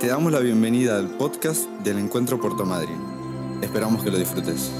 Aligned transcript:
Te 0.00 0.06
damos 0.06 0.30
la 0.30 0.38
bienvenida 0.38 0.96
al 0.96 1.08
podcast 1.08 1.64
del 1.82 1.98
Encuentro 1.98 2.40
Puerto 2.40 2.64
Madryn. 2.64 3.00
Esperamos 3.60 4.04
que 4.04 4.12
lo 4.12 4.16
disfrutes. 4.16 4.70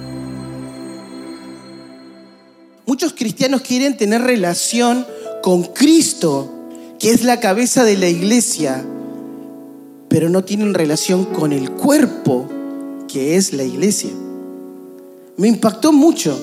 Muchos 2.87 3.15
cristianos 3.15 3.63
quieren 3.63 3.97
tener 3.97 4.23
relación 4.23 5.05
con 5.43 5.65
Cristo, 5.65 6.69
que 7.01 7.11
es 7.11 7.25
la 7.25 7.41
cabeza 7.41 7.83
de 7.83 7.97
la 7.97 8.09
iglesia, 8.09 8.85
pero 10.09 10.29
no 10.29 10.45
tienen 10.45 10.73
relación 10.73 11.25
con 11.25 11.53
el 11.53 11.73
cuerpo, 11.73 12.49
que 13.09 13.35
es 13.35 13.53
la 13.53 13.65
iglesia. 13.65 14.11
Me 15.37 15.49
impactó 15.49 15.93
mucho 15.93 16.39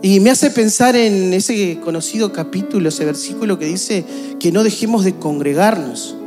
y 0.00 0.20
me 0.20 0.30
hace 0.30 0.50
pensar 0.50 0.96
en 0.96 1.34
ese 1.34 1.80
conocido 1.84 2.32
capítulo, 2.32 2.88
ese 2.88 3.04
versículo 3.04 3.58
que 3.58 3.66
dice 3.66 4.06
que 4.40 4.52
no 4.52 4.64
dejemos 4.64 5.04
de 5.04 5.16
congregarnos. 5.16 6.17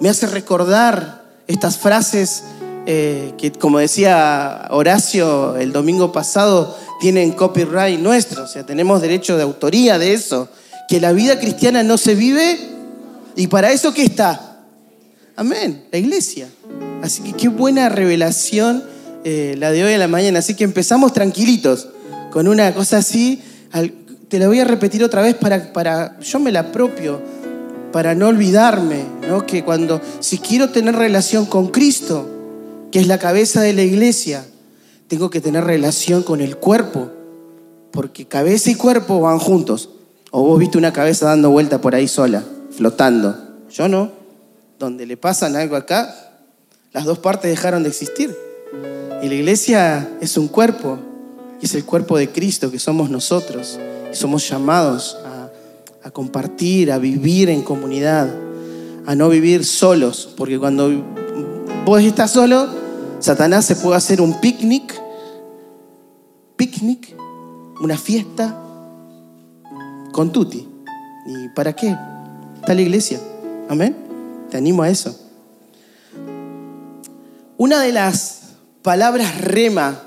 Me 0.00 0.08
hace 0.08 0.26
recordar 0.26 1.24
estas 1.46 1.76
frases 1.76 2.44
eh, 2.86 3.34
que, 3.36 3.52
como 3.52 3.78
decía 3.78 4.68
Horacio 4.70 5.56
el 5.56 5.72
domingo 5.72 6.12
pasado, 6.12 6.76
tienen 7.00 7.32
copyright 7.32 8.00
nuestro, 8.00 8.44
o 8.44 8.46
sea, 8.46 8.64
tenemos 8.64 9.00
derecho 9.00 9.36
de 9.36 9.42
autoría 9.42 9.98
de 9.98 10.14
eso, 10.14 10.48
que 10.88 11.00
la 11.00 11.12
vida 11.12 11.38
cristiana 11.38 11.82
no 11.82 11.98
se 11.98 12.14
vive 12.14 12.58
y 13.36 13.46
para 13.46 13.72
eso 13.72 13.92
¿qué 13.92 14.04
está? 14.04 14.64
Amén, 15.36 15.84
la 15.92 15.98
iglesia. 15.98 16.48
Así 17.02 17.22
que 17.22 17.32
qué 17.32 17.48
buena 17.48 17.88
revelación 17.88 18.82
eh, 19.24 19.54
la 19.58 19.70
de 19.70 19.84
hoy 19.84 19.92
en 19.92 20.00
la 20.00 20.08
mañana. 20.08 20.40
Así 20.40 20.54
que 20.54 20.64
empezamos 20.64 21.12
tranquilitos 21.12 21.88
con 22.32 22.48
una 22.48 22.74
cosa 22.74 22.98
así. 22.98 23.42
te 24.28 24.38
la 24.38 24.48
voy 24.48 24.60
a 24.60 24.64
repetir 24.64 25.04
otra 25.04 25.22
vez 25.22 25.34
para, 25.34 25.72
para 25.72 26.18
yo 26.20 26.40
me 26.40 26.50
la 26.50 26.60
apropio, 26.60 27.22
para 27.92 28.14
no 28.14 28.28
olvidarme, 28.28 29.04
¿no? 29.26 29.46
que 29.46 29.64
cuando, 29.64 30.00
si 30.20 30.38
quiero 30.38 30.70
tener 30.70 30.94
relación 30.96 31.46
con 31.46 31.68
Cristo, 31.68 32.26
que 32.90 33.00
es 33.00 33.06
la 33.06 33.18
cabeza 33.18 33.60
de 33.60 33.72
la 33.72 33.82
iglesia, 33.82 34.44
tengo 35.08 35.30
que 35.30 35.40
tener 35.40 35.64
relación 35.64 36.22
con 36.22 36.40
el 36.40 36.56
cuerpo, 36.56 37.10
porque 37.90 38.26
cabeza 38.26 38.70
y 38.70 38.74
cuerpo 38.74 39.20
van 39.20 39.38
juntos. 39.38 39.90
O 40.30 40.42
vos 40.42 40.58
viste 40.58 40.76
una 40.76 40.92
cabeza 40.92 41.26
dando 41.26 41.50
vuelta 41.50 41.80
por 41.80 41.94
ahí 41.94 42.06
sola, 42.06 42.44
flotando. 42.70 43.34
Yo 43.70 43.88
no. 43.88 44.10
Donde 44.78 45.06
le 45.06 45.16
pasan 45.16 45.56
algo 45.56 45.74
acá, 45.74 46.14
las 46.92 47.04
dos 47.04 47.18
partes 47.18 47.50
dejaron 47.50 47.82
de 47.82 47.88
existir. 47.88 48.36
Y 49.22 49.28
la 49.28 49.34
iglesia 49.34 50.08
es 50.20 50.36
un 50.36 50.48
cuerpo, 50.48 50.98
y 51.60 51.66
es 51.66 51.74
el 51.74 51.84
cuerpo 51.84 52.18
de 52.18 52.28
Cristo 52.30 52.70
que 52.70 52.78
somos 52.78 53.10
nosotros. 53.10 53.78
Y 54.12 54.14
somos 54.14 54.48
llamados 54.48 55.16
a, 56.02 56.10
compartir, 56.10 56.92
a 56.92 56.98
vivir 56.98 57.50
en 57.50 57.62
comunidad, 57.62 58.28
a 59.06 59.14
no 59.14 59.28
vivir 59.28 59.64
solos, 59.64 60.32
porque 60.36 60.58
cuando 60.58 60.90
vos 61.84 62.02
estás 62.02 62.30
solo, 62.30 62.68
Satanás 63.20 63.64
se 63.64 63.76
puede 63.76 63.96
hacer 63.96 64.20
un 64.20 64.40
picnic, 64.40 64.94
picnic, 66.56 67.14
una 67.80 67.96
fiesta 67.96 68.56
con 70.12 70.32
tutti. 70.32 70.66
¿Y 71.26 71.48
para 71.50 71.74
qué? 71.74 71.96
Está 72.56 72.74
la 72.74 72.82
iglesia. 72.82 73.20
Amén. 73.68 73.96
Te 74.50 74.56
animo 74.56 74.82
a 74.82 74.88
eso. 74.88 75.18
Una 77.56 77.80
de 77.80 77.92
las 77.92 78.54
palabras 78.82 79.40
rema 79.40 80.00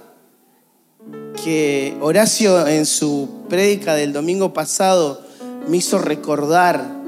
que 1.43 1.97
Horacio 2.01 2.67
en 2.67 2.85
su 2.85 3.29
prédica 3.49 3.95
del 3.95 4.13
domingo 4.13 4.53
pasado 4.53 5.30
me 5.67 5.77
hizo 5.77 5.99
recordar 5.99 7.01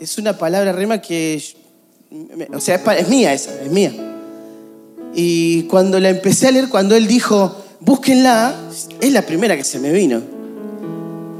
es 0.00 0.18
una 0.18 0.38
palabra 0.38 0.72
rema 0.72 1.00
que, 1.00 1.42
o 2.54 2.60
sea, 2.60 2.76
es 2.76 3.08
mía 3.08 3.32
esa, 3.32 3.60
es 3.62 3.70
mía. 3.70 3.92
Y 5.14 5.64
cuando 5.64 5.98
la 5.98 6.10
empecé 6.10 6.48
a 6.48 6.50
leer, 6.52 6.68
cuando 6.68 6.94
él 6.94 7.06
dijo, 7.08 7.56
búsquenla, 7.80 8.54
es 9.00 9.12
la 9.12 9.22
primera 9.22 9.56
que 9.56 9.64
se 9.64 9.80
me 9.80 9.92
vino. 9.92 10.22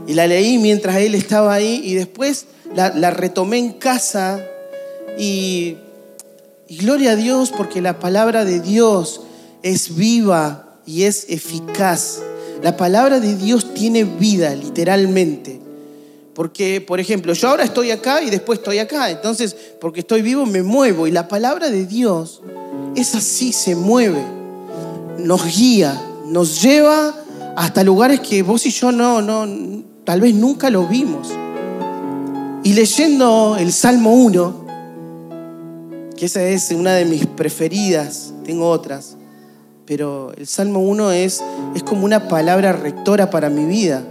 Y 0.06 0.14
la 0.14 0.26
leí 0.26 0.58
mientras 0.58 0.96
él 0.96 1.14
estaba 1.14 1.54
ahí 1.54 1.82
y 1.84 1.94
después 1.94 2.46
la, 2.74 3.10
retomé 3.10 3.58
en 3.58 3.72
casa 3.74 4.42
y, 5.18 5.76
y 6.66 6.76
gloria 6.78 7.12
a 7.12 7.16
Dios 7.16 7.52
porque 7.56 7.80
la 7.80 8.00
palabra 8.00 8.44
de 8.44 8.60
Dios 8.60 9.20
es 9.62 9.94
viva 9.94 10.78
y 10.86 11.04
es 11.04 11.26
eficaz. 11.28 12.20
La 12.62 12.76
palabra 12.76 13.20
de 13.20 13.36
Dios 13.36 13.74
tiene 13.74 14.02
vida, 14.02 14.54
literalmente. 14.54 15.67
Porque, 16.38 16.80
por 16.80 17.00
ejemplo, 17.00 17.32
yo 17.32 17.48
ahora 17.48 17.64
estoy 17.64 17.90
acá 17.90 18.22
y 18.22 18.30
después 18.30 18.60
estoy 18.60 18.78
acá. 18.78 19.10
Entonces, 19.10 19.56
porque 19.80 19.98
estoy 19.98 20.22
vivo, 20.22 20.46
me 20.46 20.62
muevo. 20.62 21.08
Y 21.08 21.10
la 21.10 21.26
palabra 21.26 21.68
de 21.68 21.84
Dios 21.84 22.42
es 22.94 23.16
así, 23.16 23.52
se 23.52 23.74
mueve, 23.74 24.22
nos 25.18 25.44
guía, 25.44 26.00
nos 26.26 26.62
lleva 26.62 27.12
hasta 27.56 27.82
lugares 27.82 28.20
que 28.20 28.44
vos 28.44 28.64
y 28.66 28.70
yo 28.70 28.92
no, 28.92 29.20
no, 29.20 29.82
tal 30.04 30.20
vez 30.20 30.32
nunca 30.32 30.70
lo 30.70 30.86
vimos. 30.86 31.28
Y 32.62 32.72
leyendo 32.72 33.56
el 33.58 33.72
Salmo 33.72 34.14
1, 34.14 34.66
que 36.16 36.26
esa 36.26 36.44
es 36.44 36.70
una 36.70 36.92
de 36.92 37.04
mis 37.04 37.26
preferidas, 37.26 38.32
tengo 38.44 38.70
otras, 38.70 39.16
pero 39.86 40.32
el 40.36 40.46
Salmo 40.46 40.82
1 40.82 41.10
es, 41.10 41.42
es 41.74 41.82
como 41.82 42.04
una 42.04 42.28
palabra 42.28 42.72
rectora 42.72 43.28
para 43.28 43.50
mi 43.50 43.64
vida. 43.64 44.04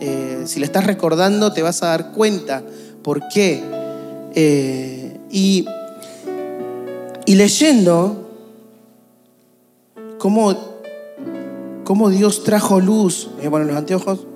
Eh, 0.00 0.42
si 0.46 0.60
la 0.60 0.66
estás 0.66 0.86
recordando 0.86 1.52
te 1.52 1.62
vas 1.62 1.82
a 1.82 1.88
dar 1.88 2.12
cuenta 2.12 2.62
por 3.02 3.28
qué. 3.28 3.62
Eh, 4.34 5.18
y, 5.30 5.66
y 7.24 7.34
leyendo 7.34 8.30
cómo, 10.18 10.54
cómo 11.84 12.10
Dios 12.10 12.44
trajo 12.44 12.80
luz. 12.80 13.30
Voy 13.36 13.46
a 13.46 13.50
poner 13.50 13.66
los 13.68 13.76
anteojos. 13.76 14.26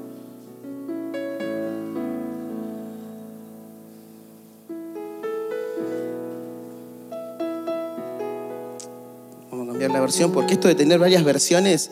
Vamos 9.50 9.66
a 9.66 9.70
cambiar 9.70 9.90
la 9.90 10.00
versión 10.00 10.32
porque 10.32 10.54
esto 10.54 10.68
de 10.68 10.74
tener 10.74 10.98
varias 10.98 11.24
versiones 11.24 11.90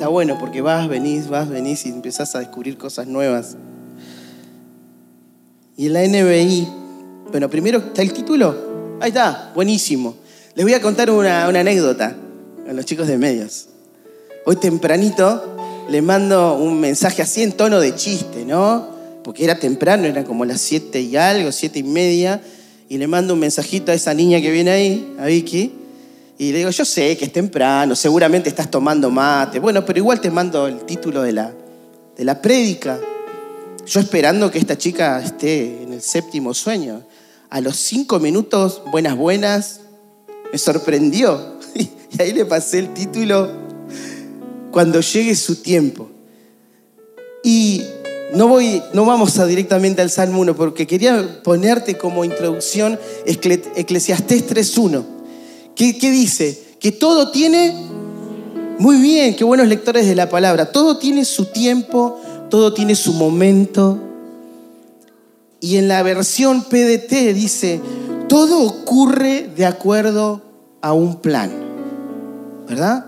está 0.00 0.08
bueno 0.08 0.38
porque 0.38 0.62
vas, 0.62 0.88
venís, 0.88 1.28
vas, 1.28 1.50
venís 1.50 1.84
y 1.84 1.90
empezás 1.90 2.34
a 2.34 2.38
descubrir 2.38 2.78
cosas 2.78 3.06
nuevas. 3.06 3.58
Y 5.76 5.88
en 5.88 5.92
la 5.92 6.02
NBI, 6.08 6.66
bueno, 7.30 7.50
primero 7.50 7.80
está 7.80 8.00
el 8.00 8.10
título. 8.14 8.96
Ahí 8.98 9.08
está, 9.08 9.52
buenísimo. 9.54 10.16
Les 10.54 10.64
voy 10.64 10.72
a 10.72 10.80
contar 10.80 11.10
una, 11.10 11.44
anécdota 11.44 12.16
a 12.66 12.72
los 12.72 12.86
chicos 12.86 13.08
de 13.08 13.18
medios. 13.18 13.66
Hoy 14.46 14.56
tempranito 14.56 15.54
le 15.90 16.00
mando 16.00 16.54
un 16.54 16.80
mensaje 16.80 17.20
así 17.20 17.42
en 17.42 17.52
tono 17.52 17.78
de 17.78 17.94
chiste, 17.94 18.46
¿no? 18.46 18.88
Porque 19.22 19.44
era 19.44 19.58
temprano, 19.58 20.06
era 20.06 20.24
como 20.24 20.46
las 20.46 20.62
siete 20.62 21.02
y 21.02 21.14
algo, 21.16 21.52
siete 21.52 21.80
y 21.80 21.82
media, 21.82 22.40
y 22.88 22.96
le 22.96 23.06
mando 23.06 23.34
un 23.34 23.40
mensajito 23.40 23.92
a 23.92 23.94
esa 23.94 24.14
niña 24.14 24.40
que 24.40 24.50
viene 24.50 24.70
ahí, 24.70 25.14
a 25.18 25.26
Vicky, 25.26 25.74
y 26.40 26.52
le 26.52 26.58
digo, 26.60 26.70
yo 26.70 26.86
sé 26.86 27.18
que 27.18 27.26
es 27.26 27.32
temprano, 27.34 27.94
seguramente 27.94 28.48
estás 28.48 28.70
tomando 28.70 29.10
mate, 29.10 29.58
bueno, 29.58 29.84
pero 29.84 29.98
igual 29.98 30.22
te 30.22 30.30
mando 30.30 30.68
el 30.68 30.86
título 30.86 31.20
de 31.20 31.32
la, 31.32 31.52
de 32.16 32.24
la 32.24 32.40
prédica. 32.40 32.98
Yo 33.84 34.00
esperando 34.00 34.50
que 34.50 34.58
esta 34.58 34.78
chica 34.78 35.20
esté 35.20 35.82
en 35.82 35.92
el 35.92 36.00
séptimo 36.00 36.54
sueño. 36.54 37.02
A 37.50 37.60
los 37.60 37.76
cinco 37.76 38.18
minutos, 38.20 38.80
buenas, 38.90 39.18
buenas, 39.18 39.80
me 40.50 40.56
sorprendió. 40.56 41.60
Y 42.12 42.22
ahí 42.22 42.32
le 42.32 42.46
pasé 42.46 42.78
el 42.78 42.94
título, 42.94 43.50
Cuando 44.70 45.02
llegue 45.02 45.36
su 45.36 45.56
tiempo. 45.56 46.08
Y 47.44 47.82
no, 48.32 48.48
voy, 48.48 48.82
no 48.94 49.04
vamos 49.04 49.38
a 49.38 49.46
directamente 49.46 50.00
al 50.00 50.08
Salmo 50.08 50.40
1, 50.40 50.56
porque 50.56 50.86
quería 50.86 51.42
ponerte 51.44 51.98
como 51.98 52.24
introducción 52.24 52.98
Eclesiastés 53.26 54.48
3.1. 54.48 55.19
¿Qué, 55.74 55.98
¿Qué 55.98 56.10
dice? 56.10 56.76
Que 56.78 56.92
todo 56.92 57.30
tiene, 57.30 57.74
muy 58.78 58.96
bien, 58.96 59.36
qué 59.36 59.44
buenos 59.44 59.68
lectores 59.68 60.06
de 60.06 60.14
la 60.14 60.28
palabra, 60.28 60.72
todo 60.72 60.98
tiene 60.98 61.24
su 61.24 61.46
tiempo, 61.46 62.20
todo 62.48 62.72
tiene 62.74 62.94
su 62.94 63.12
momento. 63.12 63.98
Y 65.60 65.76
en 65.76 65.88
la 65.88 66.02
versión 66.02 66.64
PDT 66.64 67.34
dice, 67.34 67.80
todo 68.28 68.62
ocurre 68.62 69.50
de 69.54 69.66
acuerdo 69.66 70.42
a 70.80 70.92
un 70.92 71.20
plan. 71.20 71.70
¿verdad? 72.70 73.04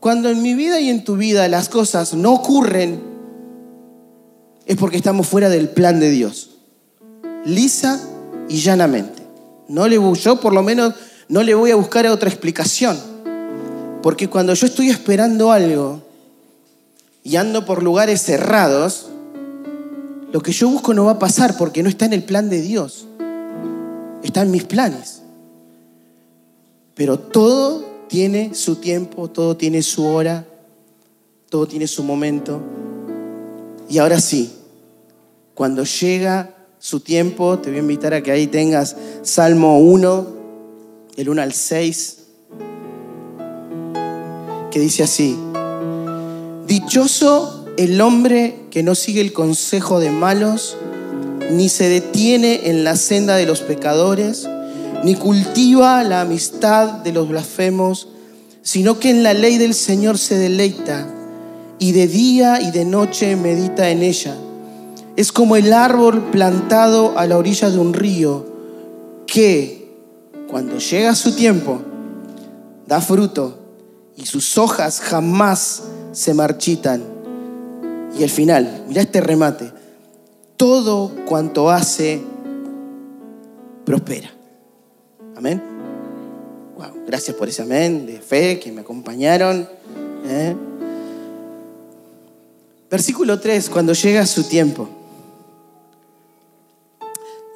Cuando 0.00 0.28
en 0.28 0.42
mi 0.42 0.54
vida 0.54 0.80
y 0.80 0.90
en 0.90 1.04
tu 1.04 1.16
vida 1.16 1.46
las 1.46 1.68
cosas 1.68 2.14
no 2.14 2.34
ocurren, 2.34 3.00
es 4.66 4.76
porque 4.76 4.96
estamos 4.96 5.28
fuera 5.28 5.48
del 5.48 5.68
plan 5.68 6.00
de 6.00 6.10
Dios. 6.10 6.50
Lisa 7.44 8.00
y 8.48 8.56
llanamente. 8.58 9.22
No 9.68 9.86
le, 9.86 10.00
yo 10.14 10.40
por 10.40 10.52
lo 10.52 10.64
menos 10.64 10.94
no 11.28 11.42
le 11.42 11.54
voy 11.54 11.70
a 11.70 11.76
buscar 11.76 12.06
otra 12.06 12.28
explicación. 12.28 12.96
Porque 14.02 14.28
cuando 14.28 14.54
yo 14.54 14.66
estoy 14.66 14.90
esperando 14.90 15.50
algo 15.50 16.00
y 17.22 17.36
ando 17.36 17.64
por 17.64 17.82
lugares 17.82 18.22
cerrados, 18.22 19.08
lo 20.32 20.40
que 20.40 20.52
yo 20.52 20.68
busco 20.68 20.94
no 20.94 21.06
va 21.06 21.12
a 21.12 21.18
pasar 21.18 21.56
porque 21.56 21.82
no 21.82 21.88
está 21.88 22.04
en 22.04 22.12
el 22.12 22.22
plan 22.22 22.48
de 22.48 22.60
Dios. 22.60 23.06
Está 24.22 24.42
en 24.42 24.50
mis 24.50 24.64
planes. 24.64 25.22
Pero 26.94 27.18
todo 27.18 27.84
tiene 28.08 28.54
su 28.54 28.76
tiempo, 28.76 29.28
todo 29.28 29.56
tiene 29.56 29.82
su 29.82 30.04
hora, 30.06 30.46
todo 31.50 31.66
tiene 31.66 31.86
su 31.86 32.02
momento. 32.02 32.60
Y 33.88 33.98
ahora 33.98 34.20
sí, 34.20 34.52
cuando 35.54 35.84
llega 35.84 36.54
su 36.78 37.00
tiempo, 37.00 37.58
te 37.58 37.70
voy 37.70 37.78
a 37.78 37.82
invitar 37.82 38.14
a 38.14 38.22
que 38.22 38.30
ahí 38.30 38.46
tengas 38.46 38.96
Salmo 39.22 39.78
1, 39.78 40.35
el 41.16 41.28
1 41.28 41.42
al 41.42 41.52
6, 41.52 42.18
que 44.70 44.80
dice 44.80 45.02
así, 45.02 45.36
Dichoso 46.66 47.64
el 47.76 48.00
hombre 48.00 48.56
que 48.70 48.82
no 48.82 48.94
sigue 48.94 49.20
el 49.20 49.32
consejo 49.32 50.00
de 50.00 50.10
malos, 50.10 50.76
ni 51.50 51.68
se 51.68 51.88
detiene 51.88 52.68
en 52.70 52.84
la 52.84 52.96
senda 52.96 53.36
de 53.36 53.46
los 53.46 53.60
pecadores, 53.60 54.48
ni 55.04 55.14
cultiva 55.14 56.02
la 56.02 56.22
amistad 56.22 56.88
de 57.04 57.12
los 57.12 57.28
blasfemos, 57.28 58.08
sino 58.62 58.98
que 58.98 59.10
en 59.10 59.22
la 59.22 59.32
ley 59.32 59.58
del 59.58 59.74
Señor 59.74 60.18
se 60.18 60.36
deleita 60.36 61.06
y 61.78 61.92
de 61.92 62.08
día 62.08 62.60
y 62.60 62.70
de 62.70 62.84
noche 62.84 63.36
medita 63.36 63.90
en 63.90 64.02
ella. 64.02 64.36
Es 65.16 65.32
como 65.32 65.56
el 65.56 65.72
árbol 65.72 66.30
plantado 66.30 67.16
a 67.18 67.26
la 67.26 67.38
orilla 67.38 67.70
de 67.70 67.78
un 67.78 67.94
río 67.94 68.46
que, 69.26 69.85
cuando 70.48 70.78
llega 70.78 71.14
su 71.14 71.34
tiempo, 71.34 71.80
da 72.86 73.00
fruto 73.00 73.58
y 74.16 74.26
sus 74.26 74.56
hojas 74.58 75.00
jamás 75.00 75.82
se 76.12 76.34
marchitan. 76.34 77.02
Y 78.18 78.22
el 78.22 78.30
final, 78.30 78.84
mira 78.88 79.02
este 79.02 79.20
remate, 79.20 79.72
todo 80.56 81.12
cuanto 81.26 81.70
hace 81.70 82.22
prospera. 83.84 84.30
Amén. 85.36 85.62
Wow, 86.76 87.04
gracias 87.06 87.36
por 87.36 87.48
ese 87.48 87.62
amén 87.62 88.06
de 88.06 88.20
fe 88.20 88.58
que 88.58 88.72
me 88.72 88.80
acompañaron. 88.80 89.68
¿eh? 90.26 90.56
Versículo 92.90 93.38
3, 93.40 93.68
cuando 93.68 93.92
llega 93.92 94.24
su 94.24 94.44
tiempo. 94.44 94.88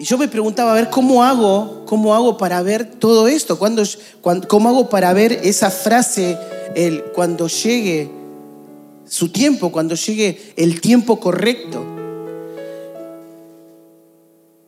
Y 0.01 0.05
yo 0.05 0.17
me 0.17 0.29
preguntaba, 0.29 0.73
a 0.73 0.75
ver, 0.77 0.89
¿cómo 0.89 1.23
hago, 1.23 1.85
cómo 1.85 2.15
hago 2.15 2.39
para 2.39 2.63
ver 2.63 2.87
todo 2.87 3.29
esto? 3.29 3.59
¿Cuándo, 3.59 3.83
¿Cómo 4.49 4.71
hago 4.71 4.89
para 4.89 5.13
ver 5.13 5.41
esa 5.43 5.71
frase, 5.71 6.39
el, 6.75 7.05
cuando 7.13 7.49
llegue 7.49 8.11
su 9.05 9.31
tiempo, 9.31 9.71
cuando 9.71 9.95
llegue 9.95 10.55
el 10.57 10.81
tiempo 10.81 11.21
correcto? 11.21 11.85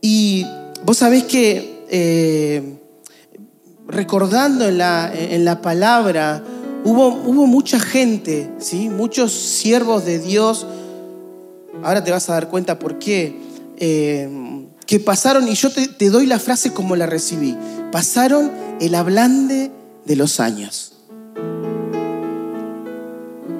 Y 0.03 0.45
vos 0.85 0.99
sabés 0.99 1.25
que 1.25 1.83
eh, 1.89 2.75
recordando 3.89 4.69
en 4.69 4.77
la, 4.77 5.11
en 5.15 5.47
la 5.47 5.63
palabra, 5.63 6.45
hubo, 6.85 7.09
hubo, 7.09 7.47
mucha 7.47 7.81
gente, 7.81 8.51
¿sí? 8.59 8.91
muchos 8.91 9.33
siervos 9.33 10.05
de 10.05 10.19
Dios, 10.19 10.67
ahora 11.83 12.05
te 12.05 12.11
vas 12.11 12.29
a 12.29 12.35
dar 12.35 12.51
cuenta 12.51 12.79
por 12.79 12.99
qué, 12.99 13.35
eh, 13.79 14.29
que 14.87 15.01
pasaron, 15.01 15.49
y 15.49 15.55
yo 15.55 15.71
te, 15.71 16.11
doy 16.11 16.27
la 16.27 16.39
frase 16.39 16.73
como 16.73 16.97
la 16.97 17.07
recibí, 17.07 17.57
pasaron 17.91 18.51
el 18.81 18.95
hablande 18.95 19.71
de 20.05 20.17
los 20.17 20.41
años. 20.41 20.95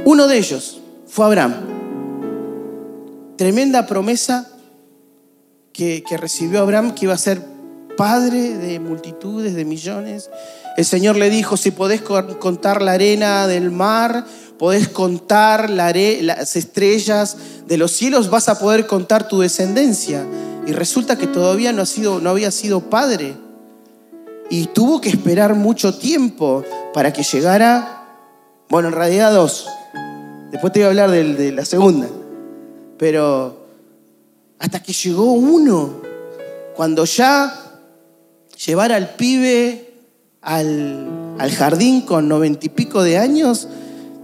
Uno 0.05 0.27
de 0.27 0.39
ellos 0.39 0.81
fue 1.07 1.27
Abraham. 1.27 1.55
Tremenda 3.37 3.87
promesa 3.87 4.49
que, 5.73 6.03
que 6.07 6.17
recibió 6.17 6.61
Abraham, 6.61 6.95
que 6.95 7.07
iba 7.07 7.15
a 7.15 7.19
ser 7.19 7.53
padre 7.97 8.57
de 8.57 8.81
multitudes, 8.81 9.55
de 9.55 9.65
millones. 9.65 10.31
El 10.77 10.85
Señor 10.85 11.17
le 11.17 11.31
dijo, 11.31 11.57
si 11.57 11.71
podés 11.71 12.03
contar 12.03 12.83
la 12.83 12.93
arena 12.93 13.47
del 13.47 13.71
mar, 13.71 14.25
podés 14.59 14.89
contar 14.89 15.71
las 15.71 16.57
estrellas 16.57 17.37
de 17.67 17.77
los 17.77 17.93
cielos, 17.93 18.31
vas 18.31 18.49
a 18.49 18.59
poder 18.59 18.87
contar 18.87 19.29
tu 19.29 19.41
descendencia. 19.41 20.25
Y 20.67 20.73
resulta 20.73 21.17
que 21.17 21.27
todavía 21.27 21.73
no, 21.73 21.83
había 22.29 22.51
sido 22.51 22.81
padre. 22.91 23.37
Y 24.51 24.67
tuvo 24.67 25.01
que 25.01 25.09
esperar 25.09 25.55
mucho 25.55 25.95
tiempo 25.95 26.65
para 26.93 27.13
que 27.13 27.23
llegara, 27.23 28.07
bueno, 28.69 28.89
en 28.89 28.95
realidad 28.95 29.33
dos. 29.33 29.67
Después 30.51 30.73
te 30.73 30.81
voy 30.81 30.87
a 30.87 30.89
hablar 30.89 31.11
de, 31.11 31.35
de 31.35 31.53
la 31.53 31.65
segunda. 31.65 32.09
Pero 32.99 33.67
hasta 34.59 34.83
que 34.83 34.93
llegó 34.93 35.33
uno, 35.33 36.03
cuando 36.77 37.05
ya 37.05 37.81
llevar 38.65 38.93
al 38.93 39.17
pibe 39.17 39.93
al, 40.43 41.51
jardín 41.57 42.03
con 42.03 42.29
noventa 42.29 42.67
y 42.67 42.69
pico 42.69 43.03
de 43.03 43.19
años, 43.19 43.69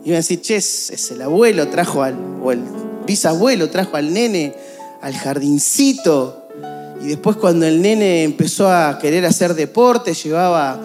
iban 0.05 0.15
a 0.15 0.19
decir, 0.19 0.41
che, 0.41 0.57
es 0.57 1.11
el 1.11 1.23
abuelo, 1.23 1.69
trajo 1.69 2.03
al, 2.03 2.15
o 2.43 2.53
el 2.53 2.61
bisabuelo 3.07 3.71
trajo 3.71 3.97
al 3.97 4.13
nene 4.13 4.55
al 5.01 5.15
jardincito. 5.15 6.49
Y 7.03 7.09
después 7.09 7.37
cuando 7.37 7.67
el 7.67 7.81
nene 7.81 8.25
empezó 8.25 8.71
a 8.71 8.99
querer 8.99 9.25
hacer 9.25 9.55
deporte, 9.55 10.15
llevaba 10.15 10.81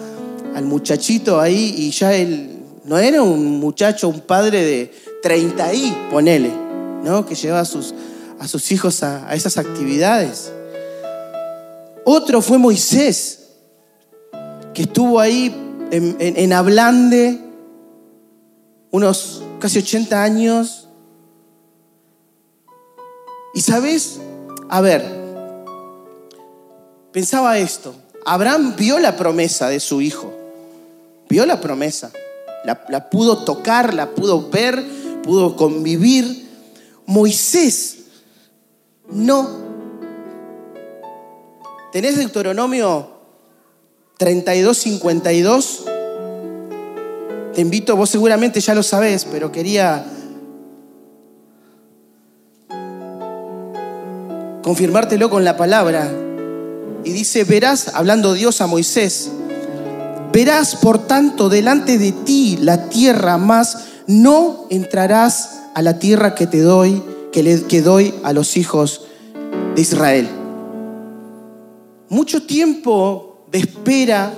al 0.54 0.64
muchachito 0.64 1.40
ahí 1.40 1.74
y 1.76 1.90
ya 1.90 2.14
él 2.14 2.54
no 2.84 2.98
era 2.98 3.22
un 3.22 3.58
muchacho, 3.58 4.08
un 4.08 4.20
padre 4.20 4.64
de 4.64 4.92
30 5.22 5.74
y, 5.74 5.96
ponele, 6.10 6.50
¿no? 7.02 7.24
Que 7.26 7.34
llevaba 7.34 7.60
a 7.60 7.64
sus, 7.64 7.94
a 8.38 8.46
sus 8.46 8.70
hijos 8.72 9.02
a, 9.02 9.34
esas 9.34 9.56
actividades. 9.56 10.52
Otro 12.04 12.42
fue 12.42 12.58
Moisés 12.58 13.40
que 14.74 14.82
estuvo 14.82 15.18
ahí 15.18 15.54
en, 15.90 16.16
en, 16.18 16.52
Ablande 16.52 17.38
unos 18.90 19.42
casi 19.60 19.78
80 19.78 20.22
años. 20.22 20.83
Y 23.54 23.60
sabes, 23.60 24.18
a 24.68 24.80
ver, 24.80 25.04
pensaba 27.12 27.58
esto, 27.58 27.94
Abraham 28.26 28.74
vio 28.76 28.98
la 28.98 29.16
promesa 29.16 29.68
de 29.68 29.80
su 29.80 30.00
hijo, 30.00 30.32
vio 31.28 31.46
la 31.46 31.60
promesa, 31.60 32.10
la, 32.64 33.10
pudo 33.10 33.44
tocar, 33.44 33.94
la 33.94 34.10
pudo 34.10 34.50
ver, 34.50 34.82
pudo 35.22 35.56
convivir. 35.56 36.44
Moisés 37.06 37.98
no. 39.10 39.62
¿Tenés 41.92 42.16
Deuteronomio 42.16 43.14
3252. 44.18 45.84
Te 47.54 47.60
invito, 47.60 47.96
vos 47.96 48.10
seguramente 48.10 48.60
ya 48.60 48.74
lo 48.74 48.82
sabés, 48.82 49.26
pero 49.30 49.52
quería 49.52 50.04
confirmártelo 54.64 55.28
con 55.28 55.44
la 55.44 55.58
palabra. 55.58 56.10
Y 57.04 57.12
dice, 57.12 57.44
verás, 57.44 57.92
hablando 57.94 58.32
Dios 58.32 58.62
a 58.62 58.66
Moisés, 58.66 59.30
verás 60.32 60.74
por 60.76 61.06
tanto 61.06 61.50
delante 61.50 61.98
de 61.98 62.12
ti 62.12 62.56
la 62.60 62.88
tierra, 62.88 63.36
mas 63.36 63.84
no 64.06 64.64
entrarás 64.70 65.60
a 65.74 65.82
la 65.82 65.98
tierra 65.98 66.34
que 66.34 66.46
te 66.46 66.62
doy, 66.62 67.02
que 67.30 67.42
le 67.42 67.62
que 67.64 67.82
doy 67.82 68.14
a 68.24 68.32
los 68.32 68.56
hijos 68.56 69.02
de 69.76 69.82
Israel. 69.82 70.28
Mucho 72.08 72.44
tiempo 72.44 73.46
de 73.52 73.58
espera, 73.58 74.32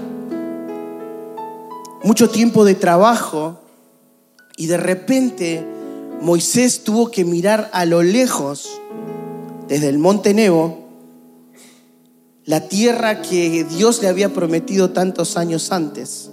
mucho 2.03 2.31
tiempo 2.31 2.65
de 2.65 2.75
trabajo 2.75 3.61
y 4.57 4.67
de 4.67 4.77
repente 4.77 5.65
Moisés 6.21 6.83
tuvo 6.83 7.11
que 7.11 7.25
mirar 7.25 7.71
a 7.73 7.85
lo 7.85 8.03
lejos, 8.03 8.81
desde 9.69 9.89
el 9.89 9.99
monte 9.99 10.35
Nebo, 10.35 10.87
la 12.45 12.69
tierra 12.69 13.23
que 13.23 13.65
Dios 13.65 14.01
le 14.03 14.09
había 14.09 14.33
prometido 14.33 14.91
tantos 14.91 15.37
años 15.37 15.73
antes. 15.73 16.31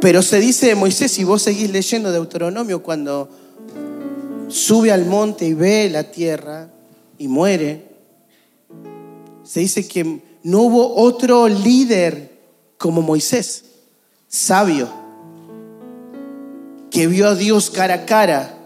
Pero 0.00 0.22
se 0.22 0.40
dice 0.40 0.66
de 0.66 0.74
Moisés, 0.74 1.12
si 1.12 1.24
vos 1.24 1.42
seguís 1.42 1.70
leyendo 1.70 2.10
Deuteronomio, 2.10 2.82
cuando 2.82 3.28
sube 4.48 4.92
al 4.92 5.06
monte 5.06 5.46
y 5.46 5.54
ve 5.54 5.88
la 5.90 6.10
tierra 6.10 6.70
y 7.18 7.28
muere, 7.28 7.88
se 9.44 9.60
dice 9.60 9.86
que 9.86 10.22
no 10.42 10.60
hubo 10.62 10.96
otro 10.96 11.48
líder 11.48 12.32
como 12.78 13.02
Moisés, 13.02 13.64
sabio, 14.28 14.88
que 16.90 17.06
vio 17.06 17.28
a 17.28 17.34
Dios 17.34 17.70
cara 17.70 17.94
a 17.94 18.06
cara, 18.06 18.58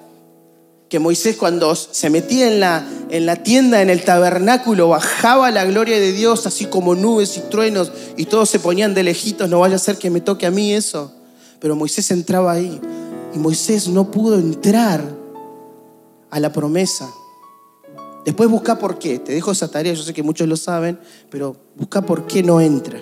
que 0.96 1.00
Moisés 1.00 1.36
cuando 1.36 1.74
se 1.74 2.08
metía 2.08 2.48
en 2.48 2.58
la, 2.58 2.88
en 3.10 3.26
la 3.26 3.36
tienda, 3.36 3.82
en 3.82 3.90
el 3.90 4.02
tabernáculo, 4.02 4.88
bajaba 4.88 5.50
la 5.50 5.66
gloria 5.66 6.00
de 6.00 6.12
Dios, 6.12 6.46
así 6.46 6.64
como 6.64 6.94
nubes 6.94 7.36
y 7.36 7.40
truenos, 7.50 7.92
y 8.16 8.24
todos 8.24 8.48
se 8.48 8.60
ponían 8.60 8.94
de 8.94 9.02
lejitos, 9.02 9.50
no 9.50 9.60
vaya 9.60 9.76
a 9.76 9.78
ser 9.78 9.98
que 9.98 10.08
me 10.08 10.22
toque 10.22 10.46
a 10.46 10.50
mí 10.50 10.72
eso. 10.72 11.12
Pero 11.60 11.76
Moisés 11.76 12.10
entraba 12.12 12.52
ahí, 12.52 12.80
y 13.34 13.38
Moisés 13.38 13.88
no 13.88 14.10
pudo 14.10 14.38
entrar 14.38 15.04
a 16.30 16.40
la 16.40 16.50
promesa. 16.50 17.10
Después 18.24 18.48
busca 18.48 18.78
por 18.78 18.98
qué. 18.98 19.18
Te 19.18 19.32
dejo 19.32 19.52
esa 19.52 19.68
tarea, 19.68 19.92
yo 19.92 20.02
sé 20.02 20.14
que 20.14 20.22
muchos 20.22 20.48
lo 20.48 20.56
saben, 20.56 20.98
pero 21.28 21.56
busca 21.74 22.00
por 22.00 22.26
qué 22.26 22.42
no 22.42 22.58
entra. 22.58 22.98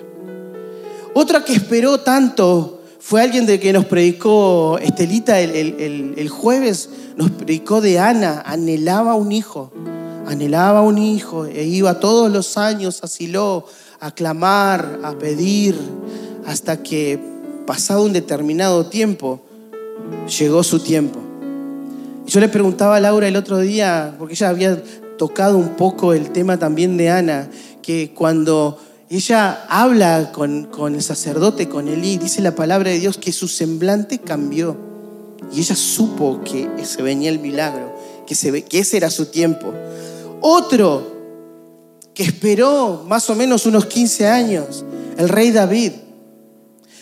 Otra 1.14 1.44
que 1.44 1.52
esperó 1.52 2.00
tanto 2.00 2.73
fue 3.06 3.20
alguien 3.20 3.44
de 3.44 3.60
que 3.60 3.70
nos 3.74 3.84
predicó 3.84 4.78
Estelita 4.80 5.38
el, 5.38 5.50
el- 5.54 6.14
el 6.16 6.28
jueves, 6.30 6.88
nos 7.16 7.30
predicó 7.32 7.82
de 7.82 7.98
Ana, 7.98 8.42
anhelaba 8.46 9.14
un 9.14 9.30
hijo, 9.30 9.70
anhelaba 10.26 10.80
un 10.80 10.96
hijo 10.96 11.44
e 11.44 11.64
iba 11.64 12.00
todos 12.00 12.32
los 12.32 12.56
años 12.56 13.04
a 13.04 13.06
Silo 13.06 13.66
a 14.00 14.10
clamar, 14.10 15.00
a 15.04 15.12
pedir, 15.18 15.76
hasta 16.46 16.82
que 16.82 17.18
pasado 17.66 18.04
un 18.04 18.14
determinado 18.14 18.86
tiempo, 18.86 19.40
llegó 20.38 20.62
su 20.62 20.78
tiempo. 20.80 21.18
Yo 22.26 22.40
le 22.40 22.48
preguntaba 22.48 22.96
a 22.96 23.00
Laura 23.00 23.28
el 23.28 23.36
otro 23.36 23.58
día, 23.58 24.14
porque 24.18 24.32
ella 24.32 24.48
había 24.48 24.82
tocado 25.18 25.58
un 25.58 25.76
poco 25.76 26.14
el 26.14 26.30
tema 26.30 26.58
también 26.58 26.96
de 26.96 27.10
Ana, 27.10 27.50
que 27.82 28.12
cuando 28.14 28.78
ella 29.10 29.66
habla 29.68 30.32
con, 30.32 30.64
con 30.64 30.94
el 30.94 31.02
sacerdote, 31.02 31.68
con 31.68 31.88
Elí, 31.88 32.16
dice 32.16 32.40
la 32.40 32.54
palabra 32.54 32.90
de 32.90 32.98
Dios 32.98 33.18
que 33.18 33.32
su 33.32 33.48
semblante 33.48 34.18
cambió. 34.18 34.76
Y 35.52 35.60
ella 35.60 35.76
supo 35.76 36.40
que 36.42 36.68
se 36.84 37.02
venía 37.02 37.30
el 37.30 37.38
milagro, 37.38 37.94
que, 38.26 38.34
se, 38.34 38.64
que 38.64 38.78
ese 38.78 38.96
era 38.96 39.10
su 39.10 39.26
tiempo. 39.26 39.72
Otro 40.40 41.12
que 42.14 42.22
esperó 42.22 43.04
más 43.06 43.28
o 43.28 43.34
menos 43.34 43.66
unos 43.66 43.86
15 43.86 44.28
años, 44.28 44.84
el 45.18 45.28
rey 45.28 45.50
David. 45.50 45.92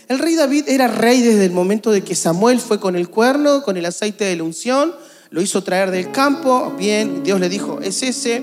El 0.09 0.18
rey 0.18 0.35
David 0.35 0.68
era 0.68 0.88
rey 0.88 1.23
desde 1.23 1.44
el 1.44 1.52
momento 1.52 1.90
de 1.90 2.02
que 2.02 2.14
Samuel 2.14 2.61
fue 2.61 2.80
con 2.80 2.97
el 2.97 3.09
cuerno, 3.09 3.62
con 3.62 3.76
el 3.76 3.87
aceite 3.87 4.25
de 4.25 4.37
la 4.37 4.42
unción, 4.42 4.92
lo 5.30 5.40
hizo 5.40 5.62
traer 5.62 5.90
del 5.90 6.11
campo, 6.11 6.75
bien, 6.76 7.23
Dios 7.23 7.40
le 7.40 7.49
dijo, 7.49 7.80
es 7.80 8.02
ese, 8.02 8.42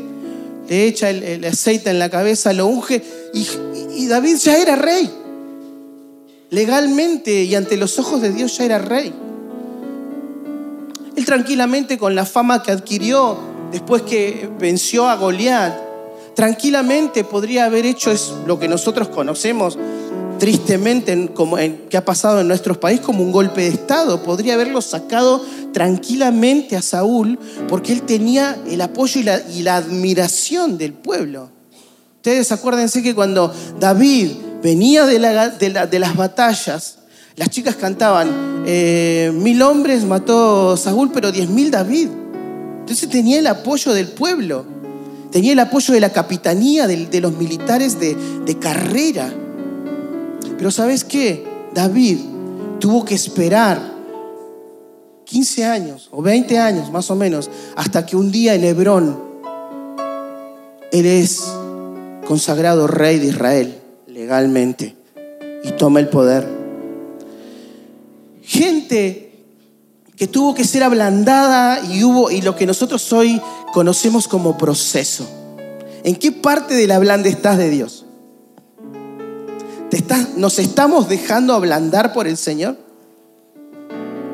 le 0.70 0.86
echa 0.86 1.10
el, 1.10 1.44
aceite 1.46 1.90
en 1.90 1.98
la 2.00 2.10
cabeza, 2.10 2.54
lo 2.54 2.68
unge, 2.68 3.02
y, 3.34 4.06
David 4.08 4.38
ya 4.38 4.58
era 4.58 4.76
rey. 4.76 5.10
Legalmente 6.52 7.44
y 7.44 7.56
ante 7.56 7.76
los 7.76 8.00
ojos 8.00 8.22
de 8.22 8.32
Dios 8.32 8.58
ya 8.58 8.66
era 8.66 8.78
rey. 8.78 9.14
Él 11.16 11.26
tranquilamente 11.26 11.98
con 11.98 12.16
la 12.16 12.26
fama 12.26 12.64
que 12.64 12.72
adquirió 12.72 13.38
después 13.72 14.04
que 14.04 14.50
venció 14.60 15.10
a 15.10 15.16
Goliat, 15.16 15.76
tranquilamente 16.36 17.24
podría 17.24 17.66
haber 17.66 17.86
hecho 17.86 18.12
lo 18.48 18.58
que 18.60 18.68
nosotros 18.68 19.10
conocemos 19.10 19.78
tristemente 20.40 21.12
en- 21.12 21.28
como 21.28 21.58
que 21.58 21.98
ha 21.98 22.06
pasado 22.06 22.42
en 22.42 22.48
nuestro 22.48 22.80
país 22.80 23.02
como 23.02 23.24
un 23.24 23.32
golpe 23.32 23.62
de 23.62 23.68
Estado. 23.68 24.24
Podría 24.24 24.54
haberlo 24.54 24.82
sacado 24.82 25.44
tranquilamente 25.74 26.76
a 26.76 26.82
Saúl 26.82 27.38
porque 27.68 27.94
él 27.94 28.02
tenía 28.04 28.58
el 28.68 28.82
apoyo 28.82 29.22
y 29.22 29.62
la, 29.64 29.76
admiración 29.76 30.78
del 30.78 30.94
pueblo. 30.94 31.50
Ustedes 32.18 32.52
acuérdense 32.52 33.02
que 33.02 33.16
cuando 33.16 33.54
David 33.80 34.32
venía 34.62 35.06
de, 35.06 35.20
la- 35.20 35.50
de 35.50 35.70
la- 35.70 35.88
de 35.88 36.00
las 36.00 36.16
batallas, 36.16 36.98
las 37.36 37.50
chicas 37.50 37.76
cantaban, 37.76 38.64
eh, 38.66 39.32
mil 39.34 39.62
hombres 39.62 40.04
mató 40.04 40.76
Saúl, 40.76 41.12
pero 41.14 41.32
diez 41.32 41.50
mil 41.50 41.72
David. 41.72 42.10
Entonces 42.82 43.08
tenía 43.10 43.40
el 43.40 43.48
apoyo 43.48 43.94
del 43.94 44.08
pueblo, 44.10 44.66
tenía 45.32 45.54
el 45.54 45.60
apoyo 45.60 45.94
de 45.94 46.00
la 46.02 46.12
capitanía, 46.12 46.88
del- 46.88 47.10
de, 47.10 47.22
los 47.22 47.34
militares 47.38 48.00
de, 48.00 48.16
de 48.46 48.60
carrera. 48.60 49.32
Pero 50.58 50.72
¿sabes 50.72 51.06
qué? 51.06 51.48
David 51.74 52.18
tuvo 52.80 53.06
que 53.06 53.16
esperar 53.16 53.94
15 55.29 55.63
años 55.63 56.09
o 56.12 56.24
20 56.24 56.57
años 56.57 56.91
más 56.91 57.12
o 57.12 57.15
menos 57.15 57.51
hasta 57.75 58.03
que 58.03 58.15
un 58.15 58.31
día 58.31 58.55
en 58.55 58.63
Hebrón 58.63 59.19
él 60.91 61.05
es 61.05 61.43
consagrado 62.27 62.88
rey 62.88 63.19
de 63.19 63.27
Israel 63.27 63.79
legalmente 64.07 64.95
y 65.63 65.71
toma 65.74 66.00
el 66.00 66.09
poder. 66.09 66.48
Gente 68.41 69.31
que 70.15 70.27
tuvo 70.27 70.55
que 70.55 70.63
ser 70.63 70.81
ablandada 70.83 71.79
y 71.86 72.03
hubo 72.03 72.31
y 72.31 72.41
lo 72.41 72.55
que 72.55 72.65
nosotros 72.65 73.13
hoy 73.13 73.39
conocemos 73.71 74.27
como 74.27 74.57
proceso. 74.57 75.27
¿En 76.03 76.15
qué 76.15 76.31
parte 76.31 76.74
de 76.74 76.88
la 76.88 76.98
blanda 76.98 77.29
estás 77.29 77.59
de 77.59 77.69
Dios? 77.69 78.05
¿Te 79.91 79.98
estás- 79.98 80.36
¿Nos 80.38 80.57
estamos 80.57 81.07
dejando 81.07 81.53
ablandar 81.53 82.13
por 82.13 82.27
el 82.27 82.38
Señor? 82.38 82.88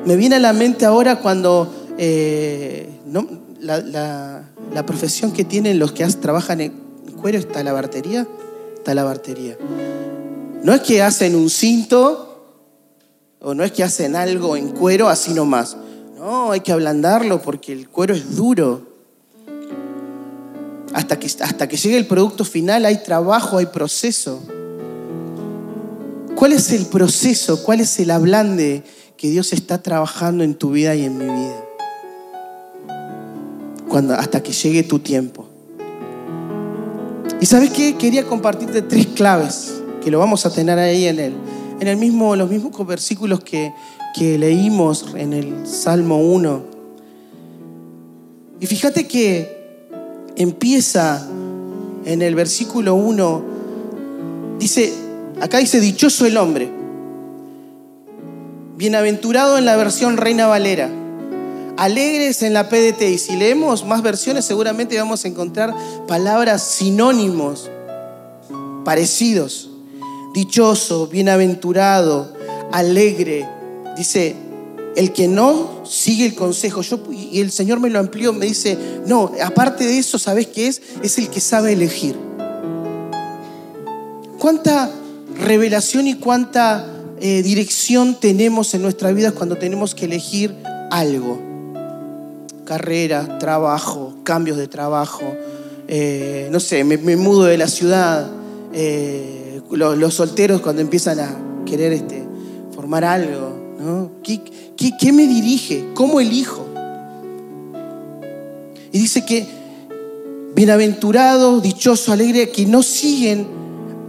Me 0.06 0.16
viene 0.16 0.36
a 0.36 0.40
la 0.40 0.54
mente 0.54 0.86
ahora 0.86 1.20
cuando 1.20 1.74
eh, 1.98 2.90
la, 3.60 3.80
la- 3.82 4.86
profesión 4.86 5.32
que 5.32 5.44
tienen 5.44 5.80
los 5.80 5.94
que 5.94 6.06
trabajan 6.06 6.62
en 6.62 6.72
cuero 7.20 7.40
está 7.40 7.64
la 7.64 7.74
bartería, 7.74 8.28
está 8.76 8.94
la 8.94 9.04
bartería. 9.04 9.58
No 10.64 10.74
es 10.74 10.82
que 10.82 11.02
hacen 11.02 11.36
un 11.36 11.50
cinto 11.50 12.54
o 13.40 13.54
no 13.56 13.64
es 13.64 13.72
que 13.72 13.84
hacen 13.84 14.16
algo 14.16 14.56
en 14.56 14.70
cuero 14.70 15.10
así 15.10 15.34
nomás. 15.34 15.76
No, 16.18 16.52
hay 16.52 16.60
que 16.60 16.72
ablandarlo 16.72 17.42
porque 17.42 17.74
el 17.74 17.90
cuero 17.90 18.14
es 18.14 18.36
duro. 18.36 18.82
Hasta 20.94 21.18
que, 21.20 21.26
hasta 21.28 21.68
que 21.68 21.78
llegue 21.78 21.98
el 21.98 22.06
producto 22.08 22.46
final 22.46 22.86
hay 22.86 23.02
trabajo, 23.04 23.58
hay 23.58 23.66
proceso. 23.66 24.42
¿Cuál 26.36 26.54
es 26.54 26.72
el 26.72 26.86
proceso? 26.86 27.64
¿Cuál 27.64 27.82
es 27.82 28.00
el 28.00 28.12
ablande 28.12 28.84
que 29.26 29.32
Dios 29.32 29.54
está 29.54 29.82
trabajando 29.82 30.44
en 30.44 30.54
tu 30.54 30.70
vida 30.70 30.94
y 30.94 31.04
en 31.04 31.18
mi 31.18 31.26
vida? 31.26 31.66
Cuando, 33.90 34.14
hasta 34.14 34.44
que 34.44 34.52
llegue 34.52 34.84
tu 34.84 35.00
tiempo. 35.00 35.48
¿Y 37.42 37.48
sabes 37.48 37.72
qué? 37.72 37.96
Quería 37.96 38.28
compartirte 38.28 38.84
tres 38.84 39.08
claves 39.08 39.82
que 40.04 40.12
lo 40.12 40.20
vamos 40.20 40.46
a 40.46 40.52
tener 40.52 40.78
ahí 40.78 41.08
en, 41.08 41.18
el, 41.18 41.34
en 41.80 41.88
el 41.88 41.98
mismo, 41.98 42.36
los 42.36 42.52
mismos 42.52 42.86
versículos 42.86 43.44
que, 43.44 43.74
que 44.16 44.38
leímos 44.38 45.08
en 45.16 45.34
el 45.34 45.66
Salmo 45.66 46.20
1. 46.20 46.62
Y 48.60 48.68
fíjate 48.68 49.08
que 49.08 49.90
empieza 50.36 51.28
en 52.06 52.22
el 52.22 52.36
versículo 52.36 52.94
1, 52.94 53.44
dice, 54.60 54.94
acá 55.42 55.58
dice, 55.58 55.80
dichoso 55.80 56.28
el 56.28 56.38
hombre, 56.38 56.85
bienaventurado 58.78 59.58
en 59.58 59.66
la 59.66 59.76
versión 59.78 60.18
Reina 60.18 60.48
Valera, 60.48 60.90
alegres 61.78 62.42
en 62.44 62.54
la 62.54 62.70
PDT, 62.70 63.02
y 63.04 63.18
si 63.18 63.36
leemos 63.36 63.86
más 63.86 64.02
versiones 64.02 64.46
seguramente 64.46 64.98
vamos 64.98 65.26
a 65.26 65.28
encontrar 65.28 65.74
palabras 66.08 66.62
sinónimos, 66.64 67.70
parecidos, 68.84 69.70
dichoso, 70.34 71.08
bienaventurado, 71.08 72.34
alegre, 72.72 73.48
dice, 73.98 74.36
el 74.96 75.12
que 75.12 75.28
no 75.28 75.86
sigue 75.86 76.26
el 76.26 76.36
consejo, 76.36 76.82
yo, 76.82 77.00
y 77.12 77.42
el 77.42 77.52
Señor 77.52 77.80
me 77.80 77.90
lo 77.90 78.00
amplió, 78.00 78.34
me 78.34 78.46
dice, 78.46 78.78
no, 79.06 79.32
aparte 79.44 79.86
de 79.86 79.98
eso, 79.98 80.18
¿sabes 80.20 80.48
qué 80.48 80.68
es? 80.68 80.82
Es 81.04 81.18
el 81.18 81.30
que 81.30 81.42
sabe 81.42 81.74
elegir. 81.74 82.18
¿Cuánta 84.40 84.92
revelación 85.38 86.08
y 86.08 86.16
cuánta 86.16 86.95
eh, 87.22 87.44
dirección 87.44 88.20
tenemos 88.20 88.74
en 88.74 88.82
nuestra 88.82 89.12
vida 89.14 89.32
cuando 89.32 89.58
tenemos 89.58 89.96
que 89.96 90.06
elegir 90.06 90.54
algo? 90.92 91.42
Carrera, 92.66 93.38
trabajo, 93.40 94.16
cambios 94.24 94.58
de 94.58 94.68
trabajo, 94.68 95.24
eh, 95.88 96.50
no 96.52 96.60
sé, 96.60 96.84
me, 96.84 96.98
mudo 97.16 97.44
de 97.46 97.58
la 97.58 97.68
ciudad, 97.68 98.30
eh, 98.74 99.62
los, 99.72 100.14
solteros 100.14 100.62
cuando 100.62 100.82
empiezan 100.82 101.20
a 101.20 101.38
querer 101.66 101.94
este, 101.94 102.24
formar 102.74 103.06
algo, 103.06 103.76
¿no? 103.80 104.12
¿Qué, 104.24 105.14
me 105.14 105.28
dirige? 105.28 105.86
¿Cómo 105.94 106.20
elijo? 106.20 106.66
Y 108.92 109.00
dice 109.00 109.26
que 109.26 109.46
bienaventurado, 110.54 111.62
dichoso, 111.62 112.12
alegre, 112.12 112.50
que 112.50 112.66
no 112.66 112.84
siguen 112.84 113.48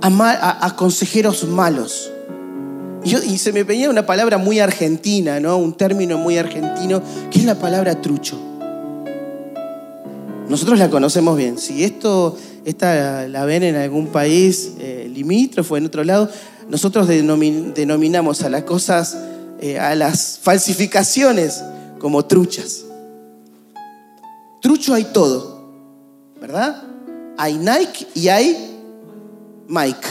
a 0.00 0.75
consejeros 0.76 1.44
malos. 1.44 2.10
Y, 3.06 3.38
se 3.38 3.52
me 3.52 3.62
venía 3.62 3.88
una 3.88 4.04
palabra 4.04 4.36
muy 4.36 4.58
argentina, 4.58 5.38
¿no? 5.38 5.56
Un 5.58 5.76
término 5.76 6.18
muy 6.18 6.38
argentino, 6.38 7.00
que 7.30 7.38
es 7.38 7.44
la 7.44 7.54
palabra 7.54 8.00
trucho. 8.00 8.36
Nosotros 10.48 10.76
la 10.78 10.90
conocemos 10.90 11.36
bien. 11.36 11.56
Si 11.56 11.84
esto 11.84 12.36
esta 12.64 13.28
la 13.28 13.44
ven 13.44 13.62
en 13.62 13.76
algún 13.76 14.08
país 14.08 14.72
eh, 14.80 15.08
limítrofe 15.12 15.76
en 15.76 15.86
otro 15.86 16.02
lado, 16.02 16.28
nosotros 16.68 17.08
denomin- 17.08 17.72
denominamos 17.75 18.42
a 18.42 18.48
las 18.48 18.64
cosas, 18.64 19.16
eh, 19.60 19.78
a 19.78 19.94
las 19.94 20.40
falsificaciones 20.42 21.62
como 22.00 22.25
truchas. 22.25 22.84
Trucho 24.60 24.94
hay 24.94 25.04
todo, 25.04 25.72
¿verdad? 26.40 26.82
Hay 27.38 27.54
Nike 27.54 28.08
y 28.14 28.28
hay 28.28 28.80
Mike. 29.68 30.08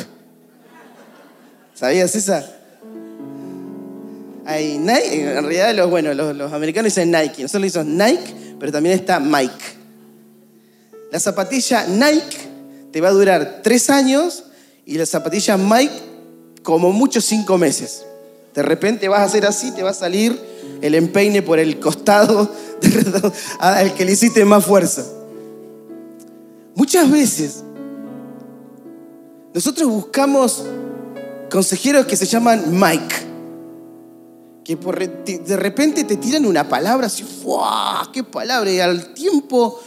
¿Sabías 1.73 2.15
esa? 2.15 2.54
Hay 4.45 4.77
Nike, 4.77 5.21
en 5.21 5.43
realidad 5.43 5.73
los, 5.73 5.89
bueno, 5.89 6.13
los, 6.13 6.35
los 6.35 6.53
americanos 6.53 6.93
dicen 6.93 7.11
Nike, 7.11 7.41
nosotros 7.41 7.75
le 7.75 7.83
Nike, 7.83 8.35
pero 8.59 8.71
también 8.71 8.95
está 8.95 9.19
Mike. 9.19 9.65
La 11.11 11.19
zapatilla 11.19 11.85
Nike 11.87 12.37
te 12.91 13.01
va 13.01 13.09
a 13.09 13.11
durar 13.11 13.61
tres 13.63 13.89
años 13.89 14.43
y 14.85 14.97
la 14.97 15.05
zapatilla 15.05 15.57
Mike 15.57 15.93
como 16.61 16.91
mucho 16.91 17.21
cinco 17.21 17.57
meses. 17.57 18.05
De 18.53 18.61
repente 18.61 19.07
vas 19.07 19.19
a 19.19 19.23
hacer 19.23 19.45
así, 19.45 19.71
te 19.71 19.83
va 19.83 19.89
a 19.89 19.93
salir 19.93 20.39
el 20.81 20.95
empeine 20.95 21.41
por 21.41 21.59
el 21.59 21.79
costado 21.79 22.51
al 23.59 23.93
que 23.93 24.05
le 24.05 24.13
hiciste 24.13 24.45
más 24.45 24.65
fuerza. 24.65 25.05
Muchas 26.75 27.09
veces 27.09 27.63
nosotros 29.53 29.89
buscamos 29.89 30.65
consejeros 31.49 32.05
que 32.05 32.17
se 32.17 32.25
llaman 32.25 32.65
Mike, 32.71 33.15
que 34.65 34.75
de 35.45 35.57
repente 35.57 36.03
te 36.05 36.17
tiran 36.17 36.43
una 36.43 36.67
palabra 36.67 37.05
así, 37.05 37.23
¡fuah! 37.23 38.09
¡Qué 38.11 38.23
palabra! 38.23 38.71
Y 38.71 38.79
al 38.79 39.13
tiempo, 39.13 39.79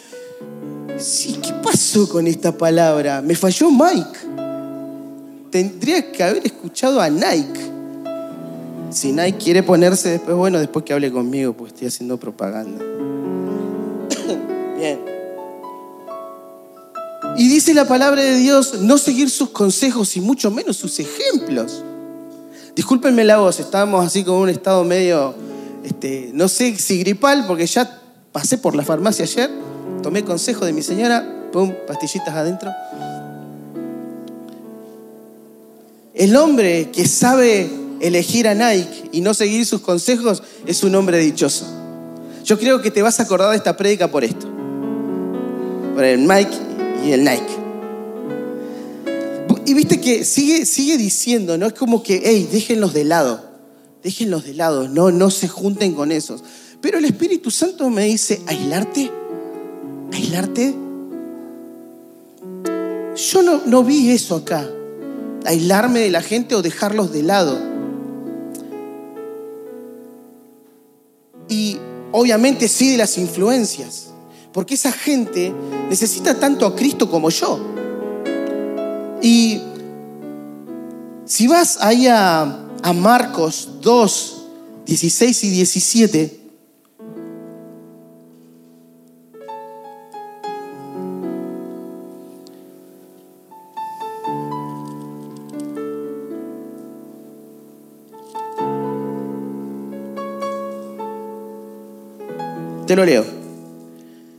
sí, 0.97 1.41
¿qué 1.43 1.53
pasó 1.55 2.09
con 2.09 2.29
esta 2.29 2.57
palabra? 2.57 3.21
Me 3.21 3.35
falló 3.35 3.73
Mike. 3.73 4.19
Tendría 5.51 6.13
que 6.13 6.23
haber 6.23 6.47
escuchado 6.47 7.01
a 7.01 7.11
Nike. 7.11 7.61
Si 8.91 9.11
Nike 9.11 9.39
quiere 9.39 9.65
ponerse 9.65 10.11
después, 10.11 10.37
bueno, 10.37 10.61
después 10.61 10.85
que 10.85 10.93
hable 10.93 11.11
conmigo, 11.11 11.55
pues 11.55 11.73
estoy 11.73 11.89
haciendo 11.89 12.17
propaganda. 12.17 12.79
Bien. 14.79 15.01
Y 17.37 17.49
dice 17.49 17.75
la 17.75 17.89
palabra 17.89 18.23
de 18.23 18.37
Dios, 18.37 18.81
no 18.81 18.97
seguir 18.97 19.29
sus 19.29 19.51
consejos 19.51 20.17
y 20.17 20.21
mucho 20.21 20.53
menos 20.53 20.77
sus 20.77 21.01
ejemplos. 21.01 21.83
Discúlpenme 22.79 23.25
la 23.25 23.39
voz, 23.39 23.59
estábamos 23.59 24.07
así 24.07 24.23
con 24.23 24.37
un 24.37 24.49
estado 24.49 24.85
medio, 24.85 25.35
este, 25.83 26.31
no 26.33 26.47
sé 26.47 26.77
si 26.79 27.01
gripal, 27.01 27.45
porque 27.45 27.67
ya 27.67 28.01
pasé 28.31 28.57
por 28.57 28.77
la 28.77 28.85
farmacia 28.85 29.25
ayer, 29.25 29.51
tomé 30.01 30.25
consejo 30.25 30.65
de 30.65 30.73
mi 30.73 30.81
señora, 30.81 31.27
pum, 31.51 31.75
pastillitas 31.89 32.33
adentro. 32.33 32.71
El 36.15 36.37
hombre 36.37 36.93
que 36.93 37.09
sabe 37.09 37.69
elegir 38.01 38.47
a 38.47 38.55
Nike 38.55 39.09
y 39.11 39.23
no 39.23 39.35
seguir 39.35 39.67
sus 39.67 39.81
consejos 39.81 40.45
es 40.65 40.85
un 40.85 40.95
hombre 40.95 41.19
dichoso. 41.19 41.67
Yo 42.45 42.61
creo 42.61 42.81
que 42.81 42.93
te 42.93 43.03
vas 43.03 43.19
a 43.19 43.25
acordar 43.25 43.51
de 43.51 43.57
esta 43.57 43.77
prédica 43.77 44.07
por 44.07 44.23
esto. 44.23 44.47
Por 45.97 46.05
el 46.05 46.21
Mike 46.21 46.57
y 47.05 47.11
el 47.11 47.25
Nike. 47.25 47.68
Y 49.69 49.75
viste 49.75 50.01
que 50.01 50.25
sigue, 50.25 50.65
sigue 50.65 50.97
diciendo, 50.97 51.59
¿no? 51.59 51.67
Es 51.67 51.75
como 51.75 52.03
que, 52.03 52.23
hey, 52.25 52.49
déjenlos 52.51 52.95
de 52.95 53.05
lado, 53.05 53.45
déjenlos 54.03 54.45
de 54.47 54.55
lado, 54.55 54.89
no, 54.89 55.11
no 55.11 55.31
se 55.31 55.47
junten 55.47 55.93
con 55.93 56.11
esos. 56.11 56.43
Pero 56.81 56.97
el 56.97 57.05
Espíritu 57.05 57.51
Santo 57.51 57.91
me 57.91 58.05
dice, 58.05 58.41
aislarte, 58.47 59.11
aislarte. 60.11 60.75
Yo 63.15 63.43
no, 63.43 63.61
no 63.67 63.85
vi 63.85 64.11
eso 64.11 64.37
acá, 64.37 64.67
aislarme 65.45 66.01
de 66.01 66.13
la 66.13 66.23
gente 66.23 66.55
o 66.55 66.63
dejarlos 66.63 67.13
de 67.13 67.23
lado. 67.25 67.59
Y 71.51 71.77
obviamente 72.13 72.69
sí 72.69 72.93
de 72.93 72.97
las 72.97 73.19
influencias. 73.19 74.07
Porque 74.51 74.77
esa 74.77 74.93
gente 74.93 75.53
necesita 75.91 76.41
tanto 76.41 76.65
a 76.65 76.75
Cristo 76.75 77.11
como 77.11 77.29
yo. 77.29 77.77
Y 79.21 79.61
si 81.25 81.47
vas 81.47 81.79
ahí 81.81 82.07
a, 82.07 82.65
Marcos 82.95 83.69
2, 83.83 84.47
16 84.87 85.45
y 85.45 85.51
17, 85.51 86.39
Te 102.87 102.97
lo 102.97 103.05
leo. 103.05 103.23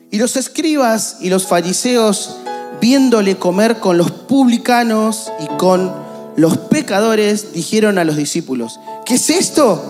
Y 0.09 0.17
los 0.17 0.35
escribas 0.35 1.17
y 1.21 1.29
los 1.29 1.45
fariseos, 1.45 2.35
viéndole 2.81 3.37
comer 3.37 3.79
con 3.79 3.97
los 3.97 4.11
publicanos 4.11 5.31
y 5.39 5.57
con 5.57 5.91
los 6.35 6.57
pecadores, 6.57 7.53
dijeron 7.53 7.97
a 7.97 8.03
los 8.03 8.15
discípulos, 8.15 8.79
¿qué 9.05 9.15
es 9.15 9.29
esto? 9.29 9.83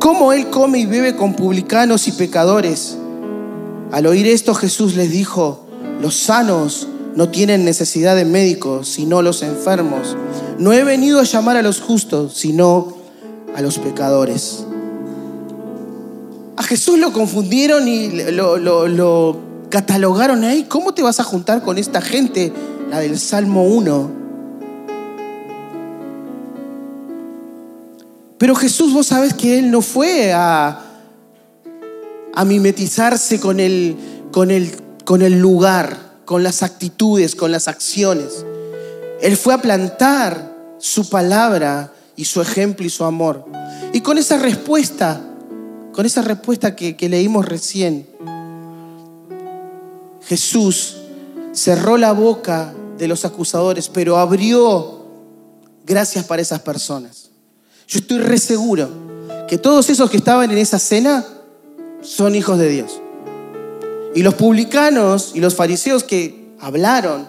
¿Cómo 0.00 0.32
él 0.32 0.50
come 0.50 0.80
y 0.80 0.86
bebe 0.86 1.14
con 1.14 1.34
publicanos 1.34 2.08
y 2.08 2.12
pecadores? 2.12 2.96
Al 3.92 4.06
oír 4.06 4.26
esto 4.26 4.54
Jesús 4.54 4.96
les 4.96 5.10
dijo, 5.10 5.66
los 6.00 6.16
sanos 6.16 6.88
no 7.14 7.28
tienen 7.28 7.64
necesidad 7.64 8.16
de 8.16 8.24
médicos, 8.24 8.88
sino 8.88 9.22
los 9.22 9.42
enfermos. 9.42 10.16
No 10.58 10.72
he 10.72 10.82
venido 10.82 11.20
a 11.20 11.24
llamar 11.24 11.56
a 11.56 11.62
los 11.62 11.80
justos, 11.80 12.34
sino 12.34 12.96
a 13.54 13.60
los 13.60 13.78
pecadores. 13.78 14.64
A 16.56 16.62
Jesús 16.62 16.98
lo 16.98 17.12
confundieron 17.12 17.86
y 17.86 18.08
lo, 18.32 19.36
catalogaron 19.72 20.44
ahí. 20.44 20.66
¿Cómo 20.68 20.92
te 20.92 21.02
vas 21.02 21.18
a 21.18 21.24
juntar 21.24 21.62
con 21.62 21.78
esta 21.78 22.02
gente? 22.02 22.52
La 22.90 23.00
del 23.00 23.18
Salmo 23.18 23.64
1. 23.64 24.10
Pero 28.36 28.54
Jesús, 28.54 28.92
vos 28.92 29.06
sabés 29.06 29.32
que 29.32 29.58
Él 29.58 29.70
no 29.70 29.80
fue 29.80 30.34
a, 30.34 30.82
mimetizarse 32.44 33.40
con 33.40 33.60
el, 33.60 33.96
con, 34.30 34.50
el, 34.50 34.72
con 35.06 35.22
el 35.22 35.40
lugar, 35.40 35.96
con 36.26 36.42
las 36.42 36.62
actitudes, 36.62 37.34
con 37.34 37.50
las 37.50 37.66
acciones. 37.66 38.44
Él 39.22 39.38
fue 39.38 39.54
a 39.54 39.62
plantar 39.62 40.54
su 40.76 41.08
palabra 41.08 41.94
y 42.14 42.26
su 42.26 42.42
ejemplo 42.42 42.84
y 42.84 42.90
su 42.90 43.04
amor. 43.04 43.46
Y 43.94 44.02
con 44.02 44.18
esa 44.18 44.36
respuesta 44.36 45.22
con 45.92 46.06
esa 46.06 46.22
respuesta 46.22 46.74
que, 46.74 46.96
leímos 47.08 47.46
recién, 47.46 48.06
Jesús 50.26 50.96
cerró 51.52 51.96
la 51.96 52.12
boca 52.12 52.74
de 52.98 53.08
los 53.08 53.24
acusadores, 53.24 53.88
pero 53.88 54.16
abrió 54.16 55.06
gracias 55.84 56.24
para 56.24 56.42
esas 56.42 56.60
personas. 56.60 57.30
Yo 57.88 57.98
estoy 58.00 58.18
re 58.18 58.38
seguro 58.38 58.88
que 59.48 59.58
todos 59.58 59.90
esos 59.90 60.10
que 60.10 60.16
estaban 60.16 60.50
en 60.50 60.58
esa 60.58 60.78
cena 60.78 61.24
son 62.00 62.34
hijos 62.34 62.58
de 62.58 62.68
Dios. 62.68 63.00
Y 64.14 64.22
los 64.22 64.34
publicanos 64.34 65.32
y 65.34 65.40
los 65.40 65.54
fariseos 65.54 66.04
que 66.04 66.52
hablaron, 66.60 67.28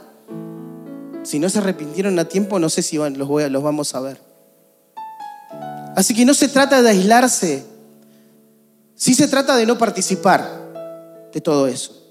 si 1.23 1.39
no 1.39 1.49
se 1.49 1.60
arrepintieron 1.60 2.17
a 2.19 2.25
tiempo, 2.25 2.60
no 2.60 2.69
sé 2.69 2.82
si 2.82 2.97
los, 2.97 3.29
los 3.51 3.63
vamos 3.63 3.95
a 3.95 4.01
ver. 4.01 4.21
Así 5.95 6.13
que 6.13 6.25
no 6.25 6.34
se 6.34 6.47
trata 6.47 6.82
de 6.82 6.89
aislarse 6.89 7.73
Sí 9.03 9.13
se 9.13 9.27
trata 9.27 9.58
de 9.58 9.65
no 9.65 9.77
participar 9.77 11.29
de 11.34 11.41
todo 11.41 11.67
eso. 11.67 12.03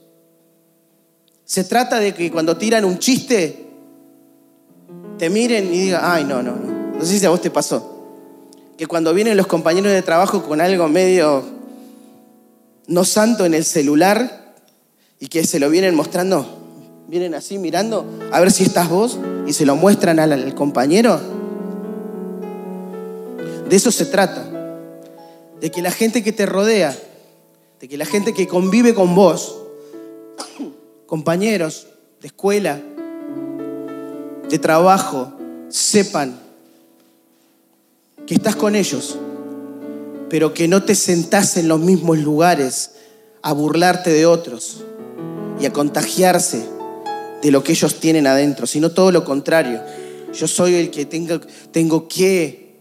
Se 1.52 1.64
trata 1.64 2.00
de 2.00 2.14
que 2.14 2.30
cuando 2.30 2.56
tiran 2.56 2.82
un 2.86 2.98
chiste, 2.98 3.66
te 5.18 5.28
miren 5.28 5.66
y 5.66 5.80
digan, 5.80 6.00
ay, 6.02 6.24
no, 6.24 6.42
no, 6.42 6.52
no. 6.52 6.94
No 6.94 7.04
sé 7.04 7.18
si 7.18 7.26
a 7.26 7.28
vos 7.28 7.42
te 7.42 7.50
pasó. 7.50 8.06
Que 8.78 8.86
cuando 8.86 9.12
vienen 9.12 9.36
los 9.36 9.46
compañeros 9.46 9.92
de 9.92 10.00
trabajo 10.00 10.42
con 10.44 10.62
algo 10.62 10.88
medio 10.88 11.44
no 12.86 13.04
santo 13.04 13.44
en 13.44 13.52
el 13.52 13.66
celular 13.66 14.54
y 15.20 15.26
que 15.26 15.44
se 15.44 15.60
lo 15.60 15.68
vienen 15.68 15.94
mostrando, 15.94 16.46
vienen 17.06 17.34
así 17.34 17.58
mirando 17.58 18.06
a 18.32 18.40
ver 18.40 18.50
si 18.50 18.62
estás 18.62 18.88
vos 18.88 19.18
y 19.46 19.52
se 19.52 19.66
lo 19.66 19.76
muestran 19.76 20.20
al 20.20 20.54
compañero. 20.54 21.20
De 23.68 23.76
eso 23.76 23.92
se 23.92 24.06
trata 24.06 24.42
de 25.60 25.70
que 25.70 25.82
la 25.82 25.90
gente 25.90 26.22
que 26.22 26.32
te 26.32 26.46
rodea, 26.46 26.96
de 27.78 27.88
que 27.88 27.98
la 27.98 28.06
gente 28.06 28.32
que 28.32 28.48
convive 28.48 28.94
con 28.94 29.14
vos, 29.14 29.58
compañeros 31.12 31.88
de 32.22 32.28
escuela, 32.28 32.80
de 34.48 34.58
trabajo, 34.58 35.30
sepan 35.68 36.40
que 38.26 38.32
estás 38.32 38.56
con 38.56 38.74
ellos, 38.74 39.18
pero 40.30 40.54
que 40.54 40.68
no 40.68 40.84
te 40.84 40.94
sentás 40.94 41.58
en 41.58 41.68
los 41.68 41.80
mismos 41.80 42.16
lugares 42.16 42.92
a 43.42 43.52
burlarte 43.52 44.08
de 44.08 44.24
otros 44.24 44.84
y 45.60 45.66
a 45.66 45.72
contagiarse 45.74 46.64
de 47.42 47.50
lo 47.50 47.62
que 47.62 47.72
ellos 47.72 48.00
tienen 48.00 48.26
adentro, 48.26 48.66
sino 48.66 48.92
todo 48.92 49.12
lo 49.12 49.22
contrario. 49.22 49.82
Yo 50.32 50.48
soy 50.48 50.76
el 50.76 50.90
que 50.90 51.04
tengo, 51.04 51.40
tengo 51.72 52.08
que 52.08 52.74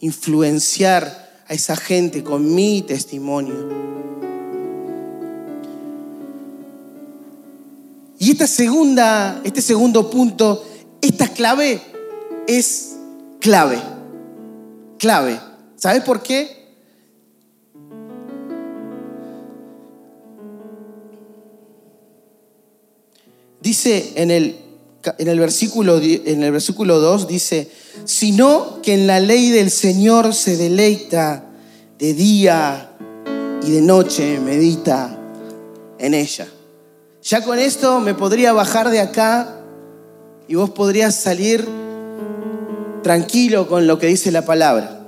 influenciar 0.00 1.40
a 1.46 1.54
esa 1.54 1.74
gente 1.74 2.22
con 2.22 2.54
mi 2.54 2.82
testimonio. 2.82 4.17
Y 8.18 8.32
esta 8.32 8.46
segunda, 8.46 9.40
este 9.44 9.62
segundo 9.62 10.10
punto, 10.10 10.64
esta 11.00 11.28
clave 11.28 11.80
es 12.48 12.96
clave. 13.40 13.78
Clave. 14.98 15.38
¿Sabes 15.76 16.02
por 16.02 16.22
qué? 16.22 16.58
Dice 23.60 24.12
en 24.16 24.32
el, 24.32 24.56
en 25.18 25.28
el, 25.28 25.38
versículo, 25.38 26.00
en 26.00 26.42
el 26.42 26.50
versículo 26.50 26.98
2, 26.98 27.28
dice, 27.28 27.70
sino 28.04 28.82
que 28.82 28.94
en 28.94 29.06
la 29.06 29.20
ley 29.20 29.50
del 29.50 29.70
Señor 29.70 30.34
se 30.34 30.56
deleita 30.56 31.44
de 31.98 32.14
día 32.14 32.96
y 33.62 33.70
de 33.70 33.80
noche, 33.80 34.40
medita 34.40 35.16
en 35.98 36.14
ella. 36.14 36.48
Ya 37.28 37.44
con 37.44 37.58
esto 37.58 38.00
me 38.00 38.14
podría 38.14 38.54
bajar 38.54 38.88
de 38.88 39.00
acá 39.00 39.60
y 40.48 40.54
vos 40.54 40.70
podrías 40.70 41.14
salir 41.14 41.68
tranquilo 43.02 43.68
con 43.68 43.86
lo 43.86 43.98
que 43.98 44.06
dice 44.06 44.32
la 44.32 44.46
palabra. 44.46 44.98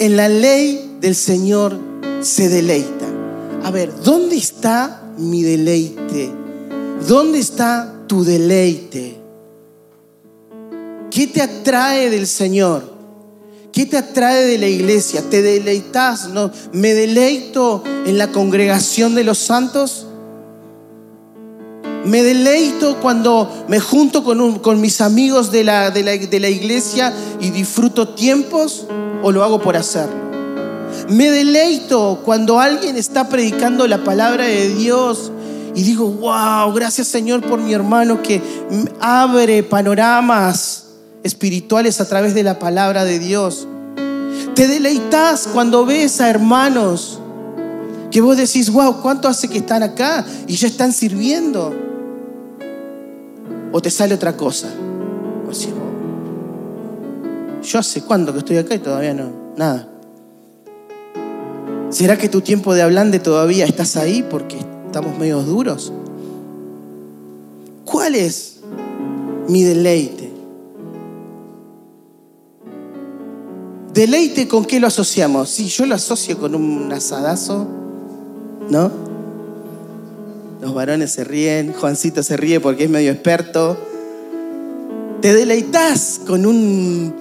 En 0.00 0.16
la 0.16 0.28
ley 0.28 0.96
del 1.00 1.14
Señor 1.14 1.78
se 2.20 2.48
deleita. 2.48 3.06
A 3.62 3.70
ver, 3.70 3.94
¿dónde 4.02 4.36
está 4.36 5.00
mi 5.16 5.44
deleite? 5.44 6.32
¿Dónde 7.06 7.38
está 7.38 7.94
tu 8.08 8.24
deleite? 8.24 9.16
¿Qué 11.08 11.28
te 11.28 11.40
atrae 11.40 12.10
del 12.10 12.26
Señor? 12.26 12.99
¿Qué 13.72 13.86
te 13.86 13.96
atrae 13.96 14.46
de 14.46 14.58
la 14.58 14.66
iglesia? 14.66 15.22
¿Te 15.30 15.42
deleitas? 15.42 16.28
¿No? 16.28 16.50
¿Me 16.72 16.92
deleito 16.92 17.84
en 18.04 18.18
la 18.18 18.28
congregación 18.28 19.14
de 19.14 19.22
los 19.22 19.38
santos? 19.38 20.06
Me 22.04 22.22
deleito 22.22 22.96
cuando 23.00 23.66
me 23.68 23.78
junto 23.78 24.24
con, 24.24 24.80
mis 24.80 25.00
amigos 25.00 25.52
de 25.52 25.64
la, 25.64 25.90
de, 25.90 26.02
la, 26.02 26.48
iglesia 26.48 27.12
y 27.40 27.50
disfruto 27.50 28.08
tiempos 28.08 28.86
o 29.22 29.30
lo 29.30 29.44
hago 29.44 29.60
por 29.60 29.76
hacerlo. 29.76 30.30
Me 31.08 31.30
deleito 31.30 32.22
cuando 32.24 32.58
alguien 32.58 32.96
está 32.96 33.28
predicando 33.28 33.86
la 33.86 34.02
palabra 34.02 34.44
de 34.44 34.74
Dios 34.74 35.30
y 35.74 35.82
digo, 35.82 36.08
wow, 36.08 36.72
gracias 36.72 37.06
Señor 37.06 37.42
por 37.42 37.60
mi 37.60 37.72
hermano 37.72 38.22
que 38.22 38.42
abre 38.98 39.62
panoramas 39.62 40.89
espirituales 41.22 42.00
a 42.00 42.08
través 42.08 42.34
de 42.34 42.42
la 42.42 42.58
palabra 42.58 43.04
de 43.04 43.18
Dios. 43.18 43.66
Te 44.54 44.68
deleitas 44.68 45.48
cuando 45.52 45.86
ves 45.86 46.20
a 46.20 46.28
hermanos 46.28 47.20
que 48.10 48.20
vos 48.20 48.36
decís, 48.36 48.70
wow, 48.70 49.00
¿cuánto 49.00 49.28
hace 49.28 49.48
que 49.48 49.58
están 49.58 49.82
acá 49.82 50.24
y 50.46 50.54
ya 50.56 50.66
están 50.66 50.92
sirviendo? 50.92 51.74
O 53.72 53.80
te 53.80 53.90
sale 53.90 54.14
otra 54.14 54.36
cosa. 54.36 54.68
O 55.46 55.50
decís, 55.50 55.68
yo 57.62 57.78
hace 57.78 58.02
cuánto 58.02 58.32
que 58.32 58.40
estoy 58.40 58.56
acá 58.56 58.74
y 58.74 58.78
todavía 58.78 59.14
no, 59.14 59.30
nada. 59.56 59.88
¿Será 61.90 62.16
que 62.16 62.28
tu 62.28 62.40
tiempo 62.40 62.74
de 62.74 62.82
hablante 62.82 63.18
todavía 63.18 63.64
estás 63.64 63.96
ahí 63.96 64.24
porque 64.28 64.56
estamos 64.86 65.18
medio 65.18 65.42
duros? 65.42 65.92
¿Cuál 67.84 68.14
es 68.14 68.60
mi 69.48 69.64
deleite? 69.64 70.19
Deleite 73.92 74.46
con 74.46 74.64
qué 74.64 74.78
lo 74.78 74.86
asociamos. 74.86 75.50
Sí, 75.50 75.66
yo 75.66 75.84
lo 75.84 75.96
asocio 75.96 76.38
con 76.38 76.54
un 76.54 76.92
asadazo, 76.92 77.66
¿no? 78.68 78.90
Los 80.60 80.74
varones 80.74 81.10
se 81.10 81.24
ríen, 81.24 81.72
Juancito 81.72 82.22
se 82.22 82.36
ríe 82.36 82.60
porque 82.60 82.84
es 82.84 82.90
medio 82.90 83.10
experto. 83.10 83.76
Te 85.20 85.34
deleitas 85.34 86.20
con 86.24 86.46
un, 86.46 87.14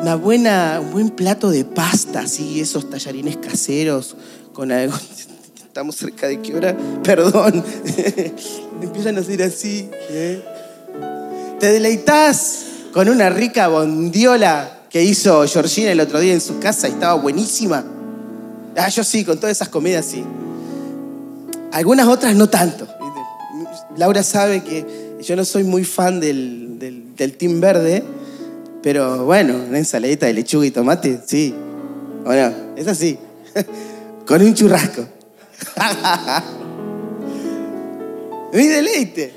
una 0.00 0.14
buena, 0.14 0.80
un 0.80 0.92
buen 0.92 1.10
plato 1.10 1.50
de 1.50 1.64
pasta, 1.64 2.20
así, 2.20 2.60
esos 2.60 2.88
tallarines 2.88 3.36
caseros, 3.36 4.16
con 4.54 4.72
algo. 4.72 4.96
Estamos 5.66 5.96
cerca 5.96 6.28
de 6.28 6.40
qué 6.40 6.54
hora? 6.54 6.76
Perdón. 7.02 7.62
Empiezan 8.82 9.16
a 9.16 9.20
decir 9.20 9.42
así. 9.42 9.90
¿eh? 10.08 10.42
Te 11.60 11.70
deleitas 11.70 12.64
con 12.92 13.08
una 13.08 13.28
rica 13.28 13.68
bondiola 13.68 14.83
que 14.94 15.02
hizo 15.02 15.44
Georgina 15.48 15.90
el 15.90 15.98
otro 15.98 16.20
día 16.20 16.34
en 16.34 16.40
su 16.40 16.60
casa 16.60 16.86
y 16.86 16.92
estaba 16.92 17.14
buenísima. 17.14 17.84
Ah, 18.76 18.88
yo 18.88 19.02
sí, 19.02 19.24
con 19.24 19.38
todas 19.38 19.56
esas 19.56 19.68
comidas 19.68 20.04
sí. 20.04 20.22
Algunas 21.72 22.06
otras 22.06 22.36
no 22.36 22.48
tanto. 22.48 22.86
Laura 23.96 24.22
sabe 24.22 24.62
que 24.62 25.16
yo 25.20 25.34
no 25.34 25.44
soy 25.44 25.64
muy 25.64 25.82
fan 25.82 26.20
del, 26.20 26.78
del, 27.16 27.36
team 27.36 27.60
verde, 27.60 28.04
pero 28.84 29.24
bueno, 29.24 29.56
una 29.68 29.78
ensaladita 29.78 30.26
de 30.26 30.34
lechuga 30.34 30.64
y 30.64 30.70
tomate, 30.70 31.20
sí. 31.26 31.52
Bueno, 32.24 32.54
es 32.76 32.86
así. 32.86 33.18
con 34.28 34.42
un 34.42 34.54
churrasco. 34.54 35.08
Mi 38.52 38.68
deleite. 38.68 39.34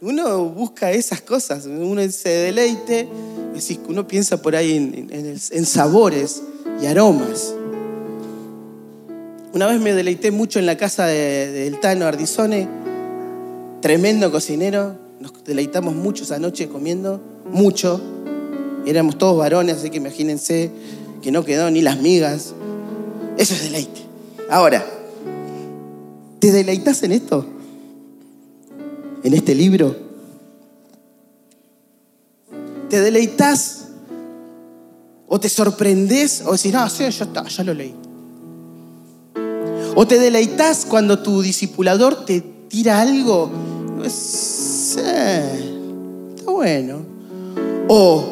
Uno 0.00 0.46
busca 0.46 0.90
esas 0.90 1.20
cosas, 1.20 1.66
uno 1.66 2.00
se 2.10 2.30
deleite 2.30 3.10
es 3.54 3.78
uno 3.88 4.06
piensa 4.06 4.42
por 4.42 4.56
ahí 4.56 4.76
en, 4.76 5.66
sabores 5.66 6.42
y 6.82 6.86
aromas. 6.86 7.54
Una 9.52 9.66
vez 9.66 9.80
me 9.80 9.92
deleité 9.92 10.30
mucho 10.30 10.58
en 10.58 10.66
la 10.66 10.76
casa 10.76 11.06
del 11.06 11.78
Tano 11.78 12.06
Ardizone, 12.06 12.66
tremendo 13.80 14.32
cocinero. 14.32 14.96
Nos 15.20 15.32
deleitamos 15.44 15.94
mucho 15.94 16.24
esa 16.24 16.38
noche 16.38 16.68
comiendo, 16.68 17.20
mucho. 17.50 18.00
Éramos 18.84 19.16
todos 19.16 19.38
varones, 19.38 19.76
así 19.76 19.90
que 19.90 19.98
imagínense 19.98 20.70
que 21.22 21.30
no 21.30 21.44
quedó 21.44 21.70
ni 21.70 21.82
las 21.82 22.00
migas. 22.00 22.54
Eso 23.38 23.54
es 23.54 23.62
deleite. 23.62 24.00
Ahora, 24.50 24.84
¿te 26.40 26.50
deleitas 26.50 27.02
en 27.04 27.12
esto? 27.12 27.46
¿En 29.22 29.32
este 29.32 29.54
libro? 29.54 30.03
Te 32.88 33.00
deleitas 33.00 33.88
o 35.26 35.40
te 35.40 35.48
sorprendes 35.48 36.42
o 36.46 36.52
decís, 36.52 36.72
no, 36.72 36.88
sí, 36.88 37.02
ya 37.02 37.24
está, 37.24 37.44
ya 37.44 37.64
lo 37.64 37.74
leí. 37.74 37.94
O 39.96 40.06
te 40.06 40.18
deleitas 40.18 40.86
cuando 40.86 41.20
tu 41.20 41.42
discipulador 41.42 42.24
te 42.24 42.40
tira 42.68 43.00
algo. 43.00 43.50
Sí, 44.08 44.98
está 44.98 46.50
bueno. 46.50 47.00
O 47.88 48.24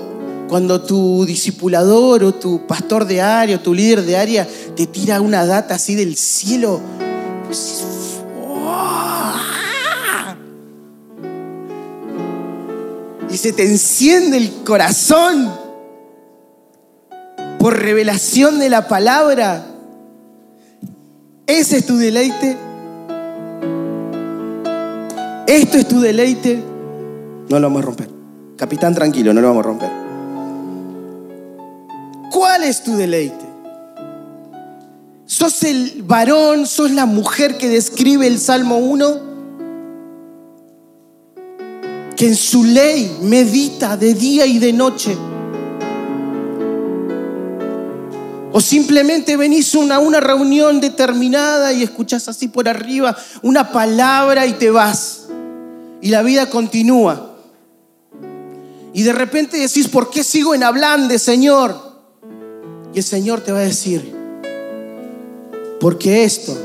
cuando 0.49 0.83
tu 0.83 1.25
discipulador 1.25 2.25
o 2.25 2.35
tu 2.35 2.67
pastor 2.67 3.07
de 3.07 3.21
área 3.21 3.57
o 3.57 3.61
tu 3.61 3.73
líder 3.73 4.03
de 4.03 4.17
área 4.17 4.49
te 4.77 4.87
tira 4.87 5.21
una 5.21 5.47
data 5.47 5.77
así 5.77 5.95
del 5.95 6.17
cielo. 6.17 6.81
Pues, 7.47 7.85
y 13.33 13.39
se 13.39 13.53
te 13.53 13.65
enciende 13.65 14.37
el 14.37 14.51
corazón 14.63 15.51
por 17.59 17.79
revelación 17.79 18.59
de 18.59 18.69
la 18.69 18.89
palabra, 18.89 19.65
ese 21.47 21.79
es 21.79 21.87
tu 21.87 21.97
deleite. 21.97 22.59
Esto 25.47 25.79
es 25.79 25.89
tu 25.89 26.01
deleite. 26.01 26.63
No 27.49 27.59
lo 27.59 27.69
vamos 27.69 27.83
a 27.83 27.87
romper. 27.87 28.11
Capitán, 28.57 28.95
tranquilo, 28.95 29.33
no 29.33 29.41
lo 29.41 29.49
vamos 29.49 29.65
a 29.65 29.67
romper. 29.67 29.91
¿Cuál 32.31 32.65
es 32.65 32.83
tu 32.83 32.97
deleite? 32.97 33.47
¿Sos 35.25 35.63
el 35.63 36.03
varón, 36.03 36.67
sos 36.67 36.91
la 36.91 37.07
mujer 37.07 37.57
que 37.57 37.71
describe 37.71 38.27
el 38.27 38.39
Salmo 38.39 38.77
1? 38.77 39.32
Que 42.23 42.29
en 42.29 42.37
su 42.37 42.63
ley 42.63 43.19
medita 43.21 43.97
de 43.97 44.15
día 44.15 44.47
y 44.47 44.61
de 44.61 44.73
noche. 44.73 45.17
O 48.53 48.61
simplemente 48.61 49.37
venís 49.37 49.75
a 49.75 49.99
una, 49.99 50.21
reunión 50.21 50.81
determinada 50.81 51.73
y 51.73 51.83
escuchás 51.83 52.29
así 52.29 52.47
por 52.47 52.69
arriba 52.69 53.17
una 53.43 53.73
palabra 53.73 54.47
y 54.47 54.53
te 54.53 54.71
vas. 54.71 55.31
Y 56.01 56.11
la 56.11 56.23
vida 56.23 56.49
continúa. 56.49 57.35
Y 58.95 59.03
de 59.03 59.13
repente 59.13 59.57
decís, 59.57 59.89
¿por 59.89 60.09
qué 60.09 60.23
sigo 60.23 60.55
en 60.55 60.63
hablando, 60.63 61.19
Señor? 61.19 61.75
Y 62.95 62.99
el 62.99 63.05
Señor 63.05 63.41
te 63.41 63.51
va 63.51 63.59
a 63.59 63.63
decir, 63.63 64.15
porque 65.81 66.23
esto, 66.23 66.57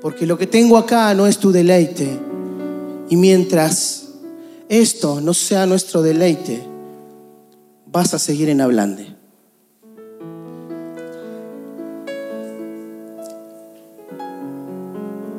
porque 0.00 0.26
lo 0.26 0.38
que 0.38 0.46
tengo 0.46 0.78
acá 0.78 1.12
no 1.12 1.26
es 1.26 1.36
tu 1.36 1.52
deleite 1.52 2.31
y 3.08 3.16
mientras 3.16 4.08
esto 4.68 5.20
no 5.20 5.34
sea 5.34 5.66
nuestro 5.66 6.02
deleite, 6.02 6.62
vas 7.86 8.14
a 8.14 8.18
seguir 8.18 8.48
en 8.48 8.60
hablando. 8.60 9.02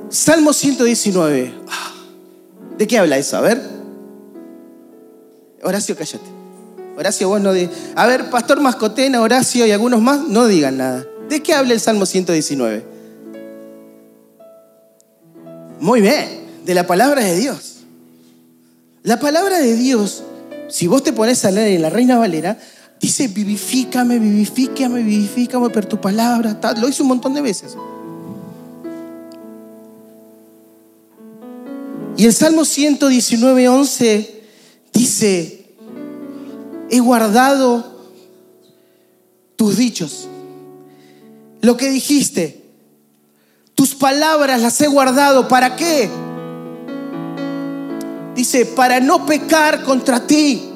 Salmo 0.10 0.54
119. 0.54 1.52
¿De 2.78 2.88
qué 2.88 2.99
habla 2.99 3.17
eso? 3.17 3.38
A 3.38 3.41
ver. 3.41 3.60
Horacio, 5.63 5.95
cállate. 5.95 6.30
Horacio, 6.95 7.28
vos 7.28 7.41
no 7.41 7.54
de... 7.54 7.69
A 7.95 8.06
ver, 8.06 8.30
Pastor 8.30 8.62
Mascotena, 8.62 9.21
Horacio 9.21 9.65
y 9.65 9.71
algunos 9.71 10.02
más, 10.02 10.28
no 10.28 10.45
digan 10.45 10.78
nada. 10.78 11.08
¿De 11.28 11.41
qué 11.41 11.56
habla 11.56 11.73
el 11.73 11.80
Salmo 11.80 12.06
119? 12.06 12.86
Muy 15.80 16.02
bien 16.02 16.42
de 16.65 16.73
la 16.73 16.88
palabra 16.88 17.23
de 17.23 17.38
Dios. 17.38 17.78
La 19.04 19.19
palabra 19.19 19.60
de 19.60 19.76
Dios, 19.76 20.23
si 20.69 20.88
vos 20.88 21.04
te 21.04 21.13
pones 21.13 21.43
a 21.45 21.52
leer 21.52 21.73
en 21.73 21.82
la 21.82 21.89
Reina 21.89 22.17
Valera, 22.17 22.58
dice 22.99 23.28
vivifícame, 23.28 24.17
vivifícame, 24.17 25.04
vivifícame 25.04 25.69
por 25.69 25.86
tu 25.86 25.99
palabra. 25.99 26.58
Lo 26.78 26.88
hice 26.88 27.02
un 27.02 27.10
montón 27.10 27.34
de 27.34 27.41
veces. 27.41 27.76
Y 32.15 32.26
el 32.26 32.34
Salmo 32.34 32.63
119, 32.63 33.67
11 33.67 34.43
dice, 34.93 35.65
he 36.89 36.99
guardado 36.99 37.91
tus 39.56 39.78
dichos, 39.78 40.28
lo 41.62 41.76
que 41.76 41.89
dijiste, 41.89 42.63
tus 43.76 43.95
palabras 43.95 44.62
las 44.62 44.80
he 44.80 44.88
guardado. 44.88 45.47
¿Para 45.47 45.76
qué? 45.76 46.10
Dice, 48.36 48.65
para 48.65 49.00
no 49.00 49.26
pecar 49.26 49.84
contra 49.84 50.26
ti. 50.26 50.69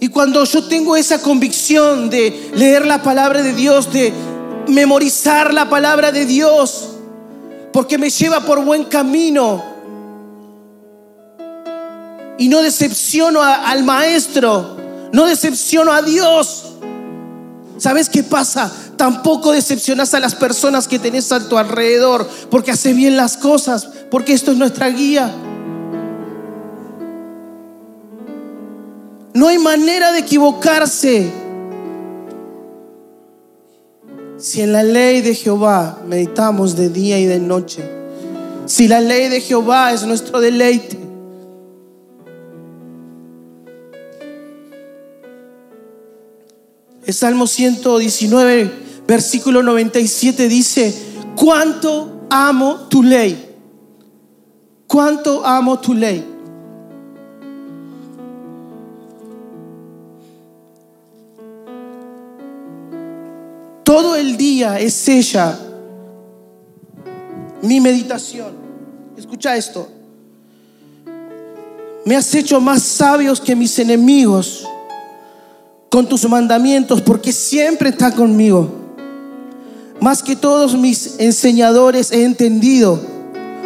Y 0.00 0.08
cuando 0.08 0.44
yo 0.44 0.64
tengo 0.64 0.96
esa 0.96 1.20
convicción 1.20 2.08
de 2.08 2.50
leer 2.54 2.86
la 2.86 3.02
palabra 3.02 3.42
de 3.42 3.52
Dios, 3.52 3.92
de 3.92 4.12
memorizar 4.66 5.52
la 5.52 5.68
palabra 5.68 6.10
de 6.10 6.24
Dios, 6.24 6.88
porque 7.72 7.98
me 7.98 8.10
lleva 8.10 8.40
por 8.40 8.64
buen 8.64 8.84
camino 8.84 9.62
y 12.38 12.48
no 12.48 12.62
decepciono 12.62 13.42
al 13.42 13.84
maestro, 13.84 14.76
no 15.12 15.26
decepciono 15.26 15.92
a 15.92 16.00
Dios. 16.00 16.64
¿Sabes 17.76 18.08
qué 18.08 18.22
pasa? 18.22 18.72
Tampoco 19.00 19.52
decepcionas 19.52 20.12
a 20.12 20.20
las 20.20 20.34
personas 20.34 20.86
que 20.86 20.98
tenés 20.98 21.32
a 21.32 21.48
tu 21.48 21.56
alrededor 21.56 22.28
porque 22.50 22.72
hace 22.72 22.92
bien 22.92 23.16
las 23.16 23.38
cosas, 23.38 23.88
porque 24.10 24.34
esto 24.34 24.52
es 24.52 24.58
nuestra 24.58 24.90
guía. 24.90 25.34
No 29.32 29.48
hay 29.48 29.58
manera 29.58 30.12
de 30.12 30.18
equivocarse. 30.18 31.32
Si 34.36 34.60
en 34.60 34.74
la 34.74 34.82
ley 34.82 35.22
de 35.22 35.34
Jehová 35.34 36.00
meditamos 36.06 36.76
de 36.76 36.90
día 36.90 37.18
y 37.18 37.24
de 37.24 37.38
noche, 37.38 37.82
si 38.66 38.86
la 38.86 39.00
ley 39.00 39.30
de 39.30 39.40
Jehová 39.40 39.94
es 39.94 40.02
nuestro 40.02 40.42
deleite, 40.42 40.98
el 47.06 47.14
Salmo 47.14 47.46
119, 47.46 48.89
versículo 49.10 49.60
97 49.64 50.46
dice, 50.46 50.94
cuánto 51.34 52.26
amo 52.30 52.86
tu 52.88 53.02
ley, 53.02 53.56
cuánto 54.86 55.44
amo 55.44 55.80
tu 55.80 55.94
ley. 55.94 56.24
Todo 63.82 64.14
el 64.14 64.36
día 64.36 64.78
es 64.78 65.08
ella 65.08 65.58
mi 67.62 67.80
meditación. 67.80 68.52
Escucha 69.16 69.56
esto. 69.56 69.88
Me 72.04 72.14
has 72.14 72.32
hecho 72.32 72.60
más 72.60 72.80
sabios 72.80 73.40
que 73.40 73.56
mis 73.56 73.76
enemigos 73.80 74.64
con 75.90 76.08
tus 76.08 76.28
mandamientos 76.28 77.00
porque 77.00 77.32
siempre 77.32 77.88
está 77.88 78.14
conmigo. 78.14 78.79
Más 80.00 80.22
que 80.22 80.34
todos 80.34 80.76
mis 80.76 81.16
enseñadores 81.18 82.10
he 82.10 82.24
entendido 82.24 83.00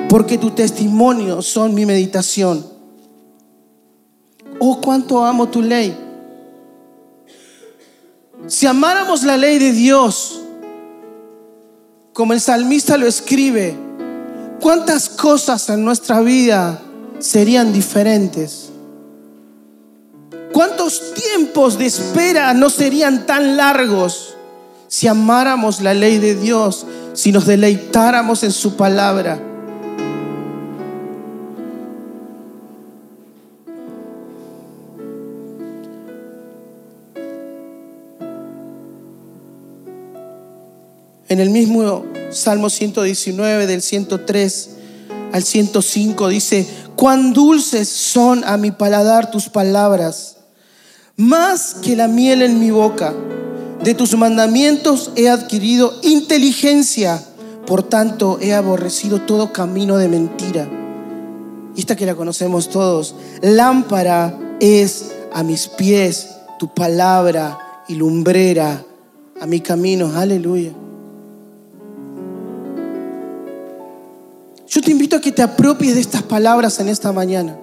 porque 0.09 0.37
tu 0.37 0.51
testimonio 0.51 1.43
son 1.43 1.75
mi 1.75 1.87
meditación. 1.87 2.67
Oh, 4.59 4.81
cuánto 4.81 5.25
amo 5.25 5.49
tu 5.49 5.63
ley. 5.63 5.97
Si 8.47 8.67
amáramos 8.67 9.23
la 9.23 9.37
ley 9.37 9.59
de 9.59 9.73
Dios, 9.73 10.41
como 12.13 12.33
el 12.33 12.41
salmista 12.41 12.97
lo 12.97 13.07
escribe, 13.07 13.77
¿cuántas 14.61 15.09
cosas 15.09 15.69
en 15.71 15.85
nuestra 15.85 16.21
vida 16.21 16.81
serían 17.21 17.73
diferentes? 17.73 18.71
¿Cuántos 20.53 21.15
tiempos 21.15 21.79
de 21.79 21.87
espera 21.87 22.55
no 22.55 22.71
serían 22.71 23.27
tan 23.27 23.57
largos 23.57 24.34
si 24.95 25.09
amáramos 25.09 25.81
la 25.81 25.93
ley 25.93 26.19
de 26.19 26.37
Dios, 26.37 26.87
si 27.15 27.33
nos 27.33 27.47
deleitáramos 27.47 28.45
en 28.45 28.53
su 28.53 28.77
palabra? 28.77 29.41
En 41.29 41.41
el 41.41 41.51
mismo 41.51 42.05
Salmo 42.31 42.71
119 42.71 43.67
del 43.67 43.83
103 43.83 44.71
al 45.33 45.43
105 45.43 46.29
dice, 46.29 46.69
cuán 46.95 47.33
dulces 47.33 47.89
son 47.89 48.45
a 48.45 48.57
mi 48.57 48.71
paladar 48.71 49.33
tus 49.33 49.49
palabras, 49.49 50.37
más 51.17 51.75
que 51.83 51.97
la 51.97 52.07
miel 52.07 52.43
en 52.43 52.61
mi 52.61 52.71
boca. 52.71 53.13
De 53.85 53.93
tus 53.93 54.17
mandamientos 54.17 55.13
he 55.15 55.29
adquirido 55.29 55.93
inteligencia, 56.03 57.23
por 57.67 57.83
tanto 57.83 58.39
he 58.41 58.55
aborrecido 58.55 59.21
todo 59.21 59.53
camino 59.53 59.99
de 59.99 60.09
mentira. 60.09 60.67
Y 61.77 61.81
esta 61.81 61.95
que 61.95 62.07
la 62.07 62.15
conocemos 62.15 62.71
todos, 62.71 63.15
lámpara 63.43 64.39
es 64.59 65.13
a 65.35 65.43
mis 65.43 65.69
pies 65.69 66.31
tu 66.59 66.73
palabra 66.73 67.59
y 67.87 67.97
lumbrera 67.97 68.83
a 69.39 69.45
mi 69.45 69.61
camino. 69.61 70.13
Aleluya. 70.17 70.73
Yo 74.67 74.81
te 74.81 74.91
invito 74.91 75.17
a 75.17 75.21
que 75.21 75.31
te 75.31 75.43
apropies 75.43 75.95
de 75.95 76.01
estas 76.01 76.23
palabras 76.23 76.81
en 76.81 76.89
esta 76.89 77.13
mañana. 77.13 77.59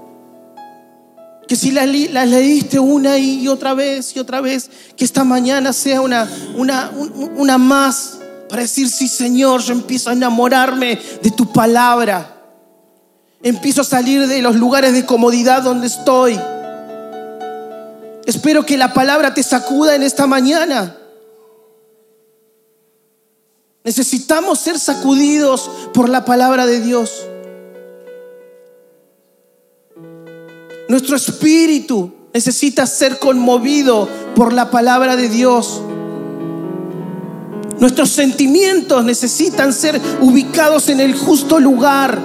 Que 1.51 1.57
si 1.57 1.71
las, 1.71 1.85
leíste 1.85 2.79
una 2.79 3.17
y 3.17 3.45
otra 3.49 3.73
vez 3.73 4.15
y 4.15 4.19
otra 4.19 4.39
vez, 4.39 4.69
que 4.95 5.03
esta 5.03 5.25
mañana 5.25 5.73
sea 5.73 5.99
una, 5.99 6.25
una, 6.55 6.89
una 7.35 7.57
más 7.57 8.19
para 8.47 8.61
decir, 8.61 8.89
sí 8.89 9.09
Señor, 9.09 9.61
yo 9.61 9.73
empiezo 9.73 10.09
a 10.09 10.13
enamorarme 10.13 10.97
de 11.21 11.29
tu 11.31 11.51
palabra. 11.51 12.41
Empiezo 13.43 13.81
a 13.81 13.83
salir 13.83 14.27
de 14.27 14.41
los 14.41 14.55
lugares 14.55 14.93
de 14.93 15.05
comodidad 15.05 15.61
donde 15.61 15.87
estoy. 15.87 16.39
Espero 18.25 18.65
que 18.65 18.77
la 18.77 18.93
palabra 18.93 19.33
te 19.33 19.43
sacuda 19.43 19.95
en 19.95 20.03
esta 20.03 20.27
mañana. 20.27 20.95
Necesitamos 23.83 24.57
ser 24.57 24.79
sacudidos 24.79 25.69
por 25.93 26.07
la 26.07 26.23
palabra 26.23 26.65
de 26.65 26.79
Dios. 26.79 27.11
Nuestro 30.91 31.15
espíritu 31.15 32.11
necesita 32.33 32.85
ser 32.85 33.17
conmovido 33.17 34.09
por 34.35 34.51
la 34.51 34.69
palabra 34.69 35.15
de 35.15 35.29
Dios. 35.29 35.81
Nuestros 37.79 38.09
sentimientos 38.09 39.05
necesitan 39.05 39.71
ser 39.71 40.01
ubicados 40.19 40.89
en 40.89 40.99
el 40.99 41.15
justo 41.15 41.61
lugar. 41.61 42.19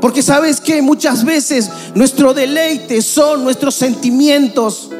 Porque 0.00 0.22
sabes 0.22 0.60
que 0.60 0.80
muchas 0.80 1.24
veces 1.24 1.70
nuestro 1.96 2.34
deleite 2.34 3.02
son 3.02 3.42
nuestros 3.42 3.74
sentimientos. 3.74 4.90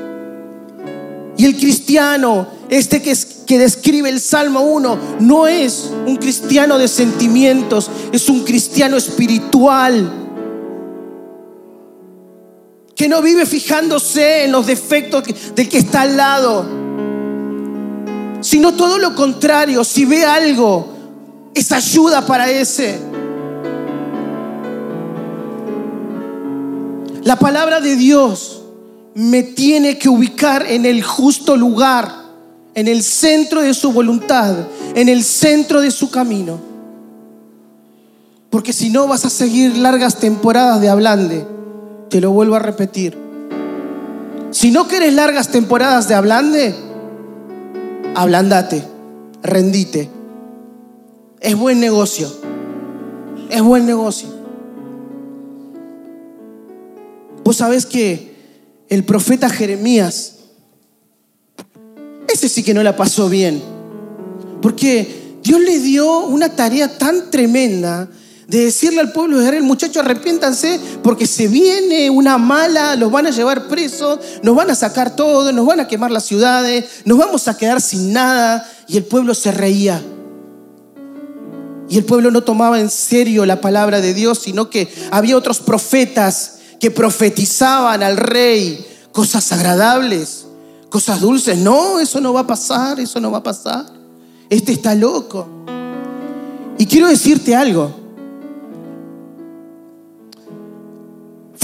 Y 1.37 1.44
el 1.44 1.57
cristiano, 1.57 2.49
este 2.68 3.01
que, 3.01 3.16
que 3.47 3.59
describe 3.61 4.09
el 4.09 4.18
Salmo 4.18 4.62
1, 4.62 4.99
no 5.20 5.47
es 5.47 5.88
un 6.05 6.16
cristiano 6.16 6.79
de 6.79 6.88
sentimientos, 6.88 7.88
es 8.11 8.29
un 8.29 8.42
cristiano 8.42 8.97
espiritual. 8.97 10.24
Que 13.05 13.09
no 13.11 13.21
vive 13.21 13.45
fijándose 13.45 14.45
en 14.45 14.53
los 14.53 14.67
defectos 14.67 15.25
del 15.55 15.69
que 15.69 15.77
está 15.77 16.01
al 16.01 16.17
lado, 16.17 16.64
sino 18.40 18.73
todo 18.73 18.97
lo 18.97 19.14
contrario, 19.14 19.85
si 19.85 20.07
ve 20.07 20.25
algo, 20.25 20.88
es 21.55 21.71
ayuda 21.71 22.25
para 22.25 22.51
ese. 22.51 22.99
La 27.25 27.38
palabra 27.38 27.83
de 27.83 27.95
Dios 27.95 28.62
me 29.14 29.43
tiene 29.43 29.99
que 29.99 30.09
ubicar 30.09 30.64
en 30.67 30.87
el 30.87 31.03
justo 31.03 31.59
lugar, 31.59 32.11
en 32.75 32.88
el 32.88 33.03
centro 33.03 33.61
de 33.61 33.75
su 33.75 33.93
voluntad, 33.93 34.57
en 34.95 35.11
el 35.11 35.23
centro 35.25 35.83
de 35.83 35.90
su 35.90 36.11
camino. 36.11 36.59
Porque 38.49 38.73
si 38.73 38.88
no 38.88 39.07
vas 39.07 39.27
a 39.27 39.29
seguir 39.29 39.77
largas 39.77 40.19
temporadas 40.19 40.81
de 40.81 40.88
hablande, 40.88 41.47
te 42.14 42.20
lo 42.20 42.31
vuelvo 42.31 42.55
a 42.55 42.61
repetir. 42.61 43.18
Si 44.53 44.70
no 44.70 44.87
quieres 44.87 45.14
largas 45.14 45.50
temporadas 45.50 46.07
de 46.07 46.14
hablande, 46.14 46.72
ablandate, 48.14 48.85
rendite. 49.42 50.09
Es 51.40 51.57
buen 51.57 51.81
negocio. 51.81 52.33
Es 53.50 53.61
buen 53.62 53.85
negocio. 53.85 54.29
Vos 57.42 57.57
sabés 57.57 57.85
que 57.85 58.37
el 58.88 59.03
profeta 59.03 59.50
Jeremías, 59.50 60.37
ese 62.33 62.48
sí 62.48 62.62
que 62.62 62.74
no 62.74 62.85
la 62.85 62.94
pasó 62.94 63.29
bien. 63.29 63.61
Porque 64.62 65.40
Dios 65.42 65.61
le 65.61 65.81
dio 65.81 66.27
una 66.27 66.55
tarea 66.55 66.96
tan 66.96 67.33
tremenda 67.33 68.09
de 68.49 68.65
decirle 68.65 69.01
al 69.01 69.13
pueblo 69.13 69.39
de 69.39 69.45
Israel, 69.45 69.63
muchachos, 69.63 70.05
arrepiéntanse 70.05 70.79
porque 71.03 71.27
se 71.27 71.49
viene 71.49 72.11
una 72.11 72.39
mala, 72.39 72.95
los 72.97 73.11
van 73.11 73.27
a 73.27 73.31
llevar 73.31 73.69
presos, 73.69 74.19
nos 74.43 74.55
van 74.55 74.71
a 74.71 74.75
sacar 74.75 75.17
todo, 75.17 75.53
nos 75.53 75.67
van 75.67 75.81
a 75.81 75.89
quemar 75.89 76.11
las 76.11 76.25
ciudades, 76.25 76.85
nos 77.05 77.19
vamos 77.19 77.49
a 77.49 77.57
quedar 77.57 77.81
sin 77.81 78.13
nada. 78.13 78.71
Y 78.87 78.97
el 78.99 79.05
pueblo 79.05 79.35
se 79.35 79.51
reía. 79.51 80.03
Y 81.89 81.99
el 81.99 82.05
pueblo 82.05 82.31
no 82.31 82.43
tomaba 82.43 82.81
en 82.81 82.91
serio 82.91 83.47
la 83.47 83.61
palabra 83.61 84.01
de 84.01 84.15
Dios, 84.15 84.41
sino 84.41 84.69
que 84.69 84.89
había 85.11 85.37
otros 85.37 85.61
profetas 85.61 86.57
que 86.81 86.91
profetizaban 86.91 88.03
al 88.03 88.17
rey 88.17 88.87
cosas 89.13 89.53
agradables, 89.53 90.47
cosas 90.91 91.21
dulces. 91.21 91.57
No, 91.59 92.01
eso 92.01 92.21
no 92.21 92.33
va 92.33 92.41
a 92.41 92.47
pasar, 92.47 93.01
eso 93.01 93.21
no 93.21 93.31
va 93.31 93.39
a 93.39 93.43
pasar. 93.43 93.87
Este 94.51 94.73
está 94.73 94.95
loco. 94.95 95.49
Y 96.79 96.87
quiero 96.87 97.09
decirte 97.09 97.55
algo. 97.55 98.04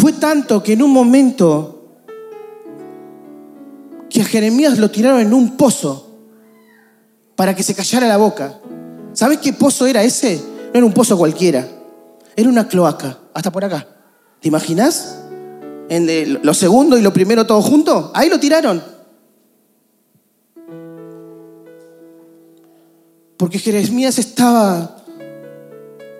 Fue 0.00 0.14
tanto 0.14 0.62
que 0.62 0.72
en 0.72 0.82
un 0.82 0.92
momento 0.92 1.84
que 4.08 4.22
a 4.22 4.24
Jeremías 4.24 4.78
lo 4.78 4.90
tiraron 4.90 5.20
en 5.20 5.34
un 5.34 5.58
pozo 5.58 6.16
para 7.36 7.54
que 7.54 7.62
se 7.62 7.74
callara 7.74 8.08
la 8.08 8.16
boca. 8.16 8.58
¿Sabes 9.12 9.40
qué 9.40 9.52
pozo 9.52 9.86
era 9.86 10.02
ese? 10.02 10.40
No 10.72 10.78
era 10.78 10.86
un 10.86 10.94
pozo 10.94 11.18
cualquiera. 11.18 11.68
Era 12.34 12.48
una 12.48 12.66
cloaca, 12.66 13.18
hasta 13.34 13.52
por 13.52 13.62
acá. 13.62 13.86
¿Te 14.40 14.48
imaginas? 14.48 15.18
En 15.90 16.40
lo 16.42 16.54
segundo 16.54 16.96
y 16.96 17.02
lo 17.02 17.12
primero 17.12 17.44
todo 17.44 17.60
junto. 17.60 18.10
Ahí 18.14 18.30
lo 18.30 18.40
tiraron. 18.40 18.82
Porque 23.36 23.58
Jeremías 23.58 24.18
estaba 24.18 24.96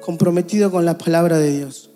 comprometido 0.03 0.71
con 0.71 0.85
la 0.85 0.99
palabra 0.99 1.39
de 1.39 1.57
Dios. 1.57 1.90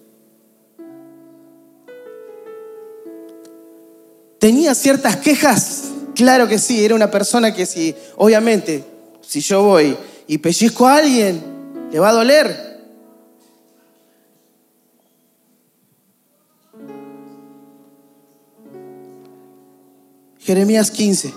¿Tenía 4.44 4.74
ciertas 4.74 5.16
quejas? 5.16 5.84
Claro 6.14 6.46
que 6.46 6.58
sí, 6.58 6.84
era 6.84 6.94
una 6.94 7.10
persona 7.10 7.54
que 7.54 7.64
si, 7.64 7.94
obviamente, 8.16 8.84
si 9.26 9.40
yo 9.40 9.62
voy 9.62 9.96
y 10.26 10.36
pellizco 10.36 10.86
a 10.86 10.98
alguien, 10.98 11.42
le 11.90 11.98
va 11.98 12.10
a 12.10 12.12
doler. 12.12 12.84
Jeremías 20.40 20.90
15. 20.90 21.32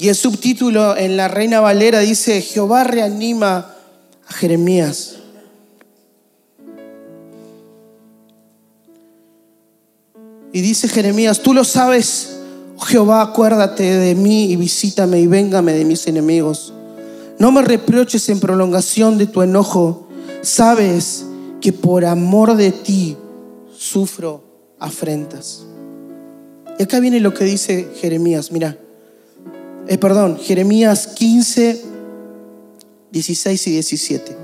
Y 0.00 0.08
el 0.08 0.16
subtítulo 0.16 0.96
en 0.96 1.16
la 1.16 1.28
Reina 1.28 1.60
Valera 1.60 2.00
dice, 2.00 2.42
Jehová 2.42 2.82
reanima 2.82 3.76
a 4.26 4.32
Jeremías. 4.32 5.18
Y 10.54 10.60
dice 10.60 10.86
Jeremías, 10.86 11.40
tú 11.40 11.52
lo 11.52 11.64
sabes, 11.64 12.36
oh 12.78 12.82
Jehová, 12.82 13.22
acuérdate 13.22 13.82
de 13.82 14.14
mí 14.14 14.52
y 14.52 14.56
visítame 14.56 15.18
y 15.18 15.26
véngame 15.26 15.72
de 15.72 15.84
mis 15.84 16.06
enemigos. 16.06 16.72
No 17.40 17.50
me 17.50 17.60
reproches 17.60 18.28
en 18.28 18.38
prolongación 18.38 19.18
de 19.18 19.26
tu 19.26 19.42
enojo. 19.42 20.06
Sabes 20.42 21.24
que 21.60 21.72
por 21.72 22.04
amor 22.04 22.56
de 22.56 22.70
ti 22.70 23.16
sufro 23.76 24.44
afrentas. 24.78 25.64
Y 26.78 26.84
acá 26.84 27.00
viene 27.00 27.18
lo 27.18 27.34
que 27.34 27.42
dice 27.42 27.88
Jeremías, 28.00 28.52
mira. 28.52 28.78
Eh, 29.88 29.98
perdón, 29.98 30.38
Jeremías 30.40 31.08
15, 31.08 31.82
16 33.10 33.66
y 33.66 33.70
17. 33.72 34.43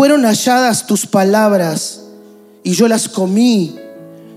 Fueron 0.00 0.24
halladas 0.24 0.86
tus 0.86 1.04
palabras 1.04 2.04
y 2.62 2.72
yo 2.72 2.88
las 2.88 3.06
comí 3.06 3.76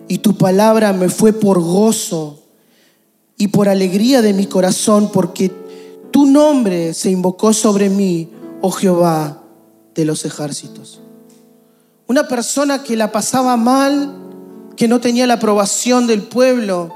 y 0.09 0.17
tu 0.17 0.35
palabra 0.35 0.91
me 0.91 1.07
fue 1.07 1.31
por 1.31 1.61
gozo 1.61 2.43
y 3.37 3.47
por 3.47 3.69
alegría 3.69 4.21
de 4.21 4.33
mi 4.33 4.45
corazón 4.45 5.09
porque 5.09 5.53
tu 6.11 6.25
nombre 6.25 6.93
se 6.93 7.11
invocó 7.11 7.53
sobre 7.53 7.89
mí, 7.89 8.29
oh 8.59 8.71
Jehová 8.71 9.41
de 9.95 10.03
los 10.03 10.25
ejércitos. 10.25 10.99
Una 12.07 12.27
persona 12.27 12.83
que 12.83 12.97
la 12.97 13.13
pasaba 13.13 13.55
mal, 13.55 14.13
que 14.75 14.89
no 14.89 14.99
tenía 14.99 15.27
la 15.27 15.35
aprobación 15.35 16.07
del 16.07 16.23
pueblo, 16.23 16.93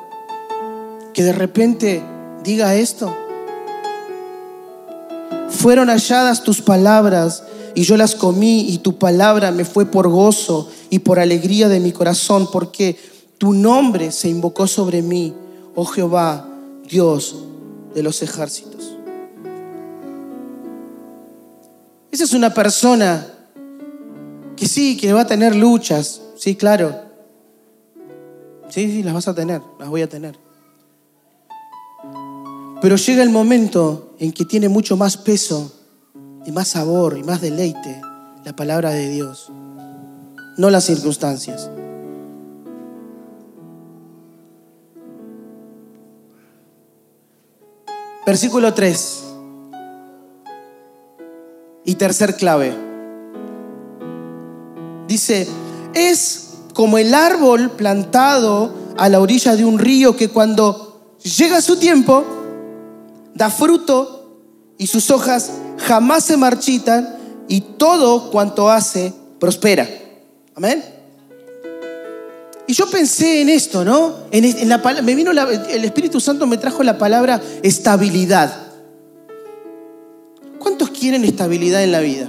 que 1.14 1.24
de 1.24 1.32
repente 1.32 2.04
diga 2.44 2.76
esto. 2.76 3.16
Fueron 5.48 5.88
halladas 5.88 6.44
tus 6.44 6.62
palabras 6.62 7.44
y 7.78 7.84
yo 7.84 7.96
las 7.96 8.16
comí 8.16 8.62
y 8.72 8.80
tu 8.80 8.98
palabra 8.98 9.52
me 9.52 9.64
fue 9.64 9.86
por 9.86 10.10
gozo 10.10 10.68
y 10.90 10.98
por 10.98 11.20
alegría 11.20 11.70
de 11.70 11.80
mi 11.80 11.92
corazón, 11.92 12.50
porque 12.52 12.98
tu 13.38 13.54
nombre 13.54 14.12
se 14.12 14.30
invocó 14.30 14.66
sobre 14.66 15.04
mí, 15.04 15.36
oh 15.76 15.86
Jehová, 15.86 16.50
Dios 16.90 17.36
de 17.94 18.02
los 18.02 18.24
ejércitos. 18.24 18.98
Esa 22.10 22.24
es 22.24 22.34
una 22.34 22.52
persona 22.52 23.28
que 24.56 24.68
sí, 24.68 24.98
que 24.98 25.14
va 25.14 25.22
a 25.22 25.28
tener 25.28 25.56
luchas, 25.56 26.20
sí, 26.36 26.56
claro. 26.56 26.96
Sí, 28.70 28.92
sí, 28.92 29.04
las 29.04 29.14
vas 29.14 29.28
a 29.28 29.36
tener, 29.36 29.62
las 29.80 29.88
voy 29.88 30.02
a 30.02 30.10
tener. 30.10 30.36
Pero 32.82 32.96
llega 32.96 33.22
el 33.22 33.30
momento 33.30 34.16
en 34.18 34.32
que 34.32 34.46
tiene 34.46 34.68
mucho 34.68 34.98
más 34.98 35.16
peso 35.16 35.77
y 36.48 36.52
más 36.54 36.70
sabor 36.70 37.18
y 37.18 37.24
más 37.24 37.42
deleite 37.42 38.02
la 38.46 38.56
palabra 38.56 38.92
de 38.92 39.10
Dios, 39.10 39.52
no 40.56 40.70
las 40.70 40.86
circunstancias. 40.86 41.70
Versículo 48.26 48.74
3. 48.74 49.24
Y 51.84 51.96
tercer 51.96 52.38
clave. 52.38 52.74
Dice, 55.08 55.48
es 55.94 56.54
como 56.74 56.98
el 56.98 57.14
árbol 57.14 57.72
plantado 57.72 58.74
a 58.98 59.10
la 59.10 59.20
orilla 59.20 59.58
de 59.58 59.66
un 59.66 59.80
río 59.80 60.16
que 60.16 60.30
cuando 60.30 61.18
llega 61.22 61.60
su 61.60 61.78
tiempo 61.78 62.24
da 63.34 63.50
fruto 63.50 64.38
y 64.78 64.88
sus 64.88 65.12
hojas 65.12 65.52
jamás 65.88 66.26
se 66.26 66.36
marchitan 66.36 67.16
y 67.48 67.62
todo 67.62 68.30
cuanto 68.30 68.70
hace 68.70 69.14
prospera. 69.40 69.88
Amén. 70.54 70.84
Y 72.68 72.74
yo 72.74 72.90
pensé 72.90 73.42
en 73.42 73.50
esto, 73.50 73.86
¿no? 73.86 74.14
En, 74.32 74.68
la, 74.68 74.80
me 75.02 75.16
vino 75.16 75.32
el 75.32 75.86
Espíritu 75.86 76.20
Santo 76.20 76.46
me 76.46 76.58
trajo 76.58 76.84
la 76.84 76.98
palabra 76.98 77.42
estabilidad. 77.64 78.54
¿Cuántos 80.60 80.90
quieren 80.90 81.24
estabilidad 81.24 81.82
en 81.82 81.92
la 81.94 82.02
vida? 82.02 82.28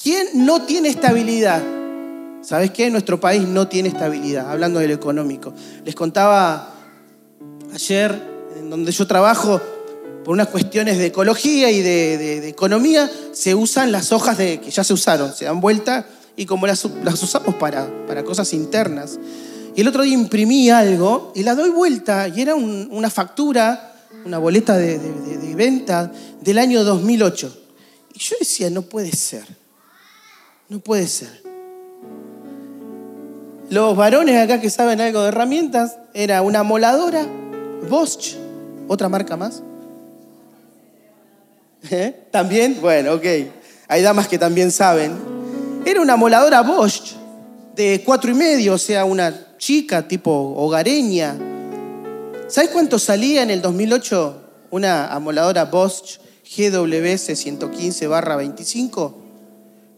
¿Quién 0.00 0.46
no 0.46 0.62
tiene 0.62 0.88
estabilidad? 0.88 1.60
¿Sabes 2.42 2.70
qué? 2.70 2.88
Nuestro 2.88 3.18
país 3.18 3.48
no 3.48 3.66
tiene 3.66 3.88
estabilidad, 3.88 4.48
hablando 4.48 4.78
de 4.78 4.86
lo 4.86 4.94
económico. 4.94 5.52
Les 5.84 5.96
contaba 5.96 6.72
ayer, 7.74 8.22
en 8.56 8.70
donde 8.70 8.92
yo 8.92 9.06
trabajo, 9.08 9.60
por 10.24 10.34
unas 10.34 10.48
cuestiones 10.48 10.98
de 10.98 11.06
ecología 11.06 11.70
y 11.70 11.82
de, 11.82 12.48
economía, 12.48 13.10
se 13.32 13.54
usan 13.54 13.92
las 13.92 14.12
hojas 14.12 14.38
de, 14.38 14.60
que 14.60 14.70
ya 14.70 14.84
se 14.84 14.92
usaron, 14.92 15.34
se 15.34 15.44
dan 15.44 15.60
vuelta 15.60 16.06
y 16.36 16.46
como 16.46 16.66
las, 16.66 16.84
usamos 16.84 17.54
para, 17.56 17.88
para, 18.06 18.24
cosas 18.24 18.52
internas. 18.52 19.18
Y 19.74 19.80
el 19.80 19.88
otro 19.88 20.02
día 20.02 20.14
imprimí 20.14 20.70
algo 20.70 21.32
y 21.34 21.42
la 21.42 21.54
doy 21.54 21.70
vuelta 21.70 22.28
y 22.28 22.42
era 22.42 22.54
una 22.54 23.10
factura, 23.10 23.94
una 24.24 24.38
boleta 24.38 24.76
de, 24.76 24.98
de 24.98 25.54
venta 25.54 26.12
del 26.40 26.58
año 26.58 26.84
2008. 26.84 27.64
Y 28.14 28.18
yo 28.18 28.36
decía, 28.38 28.70
no 28.70 28.82
puede 28.82 29.12
ser, 29.12 29.44
no 30.68 30.80
puede 30.80 31.06
ser. 31.06 31.42
Los 33.70 33.96
varones 33.96 34.42
acá 34.42 34.60
que 34.60 34.70
saben 34.70 35.00
algo 35.00 35.20
de 35.22 35.28
herramientas, 35.28 35.98
era 36.14 36.40
una 36.40 36.62
moladora, 36.62 37.26
Bosch, 37.88 38.34
otra 38.88 39.10
marca 39.10 39.36
más, 39.36 39.62
¿Eh? 41.90 42.28
¿También? 42.30 42.78
Bueno, 42.80 43.14
ok. 43.14 43.24
Hay 43.88 44.02
damas 44.02 44.28
que 44.28 44.38
también 44.38 44.70
saben. 44.70 45.16
Era 45.84 46.00
una 46.00 46.14
moladora 46.16 46.62
Bosch 46.62 47.14
de 47.74 48.02
cuatro 48.04 48.30
y 48.30 48.34
medio, 48.34 48.74
o 48.74 48.78
sea, 48.78 49.04
una 49.04 49.56
chica 49.56 50.06
tipo 50.06 50.54
hogareña. 50.56 51.36
¿Sabes 52.48 52.70
cuánto 52.70 52.98
salía 52.98 53.42
en 53.42 53.50
el 53.50 53.62
2008 53.62 54.42
una 54.70 55.12
amoladora 55.12 55.64
Bosch 55.66 56.18
GWS 56.44 57.38
115 57.38 58.08
25? 58.08 59.22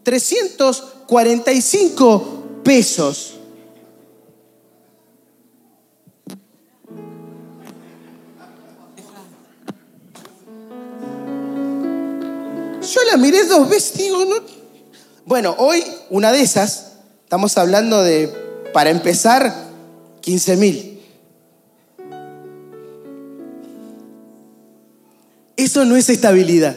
345 0.03 2.61
pesos. 2.63 3.40
Yo 12.81 12.99
la 13.09 13.17
miré 13.17 13.45
dos 13.45 13.69
veces, 13.69 13.97
digo, 13.97 14.25
no. 14.25 14.35
Bueno, 15.25 15.55
hoy 15.59 15.83
una 16.09 16.31
de 16.31 16.41
esas, 16.41 16.93
estamos 17.23 17.57
hablando 17.57 18.01
de, 18.01 18.27
para 18.73 18.89
empezar, 18.89 19.53
15 20.21 20.57
mil. 20.57 21.01
Eso 25.55 25.85
no 25.85 25.95
es 25.95 26.09
estabilidad. 26.09 26.75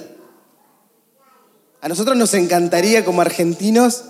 A 1.80 1.88
nosotros 1.88 2.16
nos 2.16 2.34
encantaría 2.34 3.04
como 3.04 3.22
argentinos 3.22 4.04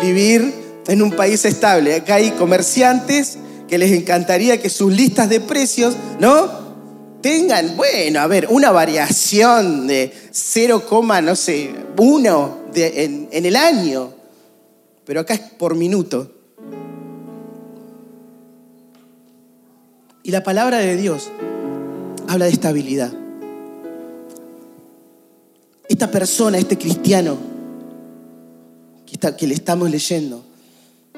vivir 0.00 0.54
en 0.86 1.02
un 1.02 1.12
país 1.12 1.44
estable. 1.44 1.94
Acá 1.94 2.16
hay 2.16 2.30
comerciantes 2.32 3.38
que 3.68 3.78
les 3.78 3.92
encantaría 3.92 4.60
que 4.60 4.70
sus 4.70 4.92
listas 4.92 5.28
de 5.28 5.40
precios, 5.40 5.94
¿no? 6.20 6.67
Tengan, 7.20 7.76
bueno, 7.76 8.20
a 8.20 8.26
ver, 8.26 8.46
una 8.50 8.70
variación 8.70 9.86
de 9.86 10.12
0, 10.30 10.84
no 11.22 11.36
sé, 11.36 11.74
1 11.96 12.58
en, 12.74 13.28
el 13.30 13.56
año, 13.56 14.12
pero 15.04 15.20
acá 15.20 15.34
es 15.34 15.40
por 15.40 15.74
minuto. 15.74 16.32
Y 20.22 20.30
la 20.30 20.42
palabra 20.42 20.78
de 20.78 20.96
Dios 20.96 21.30
habla 22.28 22.44
de 22.44 22.52
estabilidad. 22.52 23.12
Esta 25.88 26.10
persona, 26.10 26.58
este 26.58 26.76
cristiano 26.76 27.38
que, 29.06 29.14
está, 29.14 29.34
que 29.36 29.46
le 29.46 29.54
estamos 29.54 29.90
leyendo, 29.90 30.44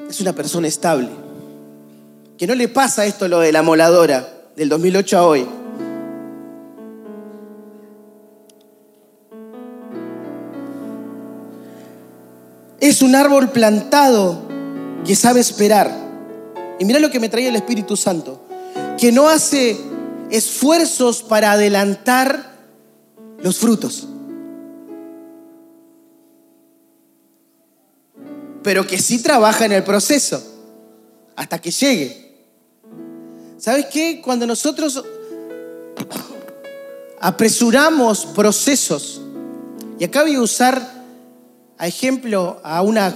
es 0.09 0.21
una 0.21 0.33
persona 0.33 0.67
estable. 0.67 1.09
Que 2.37 2.47
no 2.47 2.55
le 2.55 2.69
pasa 2.69 3.05
esto 3.05 3.27
lo 3.27 3.39
de 3.39 3.51
la 3.51 3.61
moladora 3.61 4.27
del 4.55 4.69
2008 4.69 5.17
a 5.17 5.27
hoy. 5.27 5.60
Es 12.91 13.01
un 13.01 13.15
árbol 13.15 13.51
plantado 13.51 14.49
que 15.05 15.15
sabe 15.15 15.39
esperar. 15.39 15.89
Y 16.77 16.83
mira 16.83 16.99
lo 16.99 17.09
que 17.09 17.21
me 17.21 17.29
trae 17.29 17.47
el 17.47 17.55
Espíritu 17.55 17.95
Santo. 17.95 18.45
Que 18.97 19.13
no 19.13 19.29
hace 19.29 19.79
esfuerzos 20.29 21.23
para 21.23 21.53
adelantar 21.53 22.51
los 23.41 23.59
frutos. 23.59 24.09
Pero 28.61 28.85
que 28.85 28.97
sí 28.97 29.23
trabaja 29.23 29.63
en 29.63 29.71
el 29.71 29.85
proceso 29.85 30.43
hasta 31.37 31.59
que 31.59 31.71
llegue. 31.71 32.43
¿Sabes 33.57 33.85
qué? 33.85 34.19
Cuando 34.21 34.45
nosotros 34.45 35.01
apresuramos 37.21 38.25
procesos, 38.25 39.21
y 39.97 40.03
acá 40.03 40.23
voy 40.23 40.35
a 40.35 40.41
usar 40.41 41.00
a 41.81 41.87
ejemplo 41.87 42.61
a 42.63 42.83
una, 42.83 43.11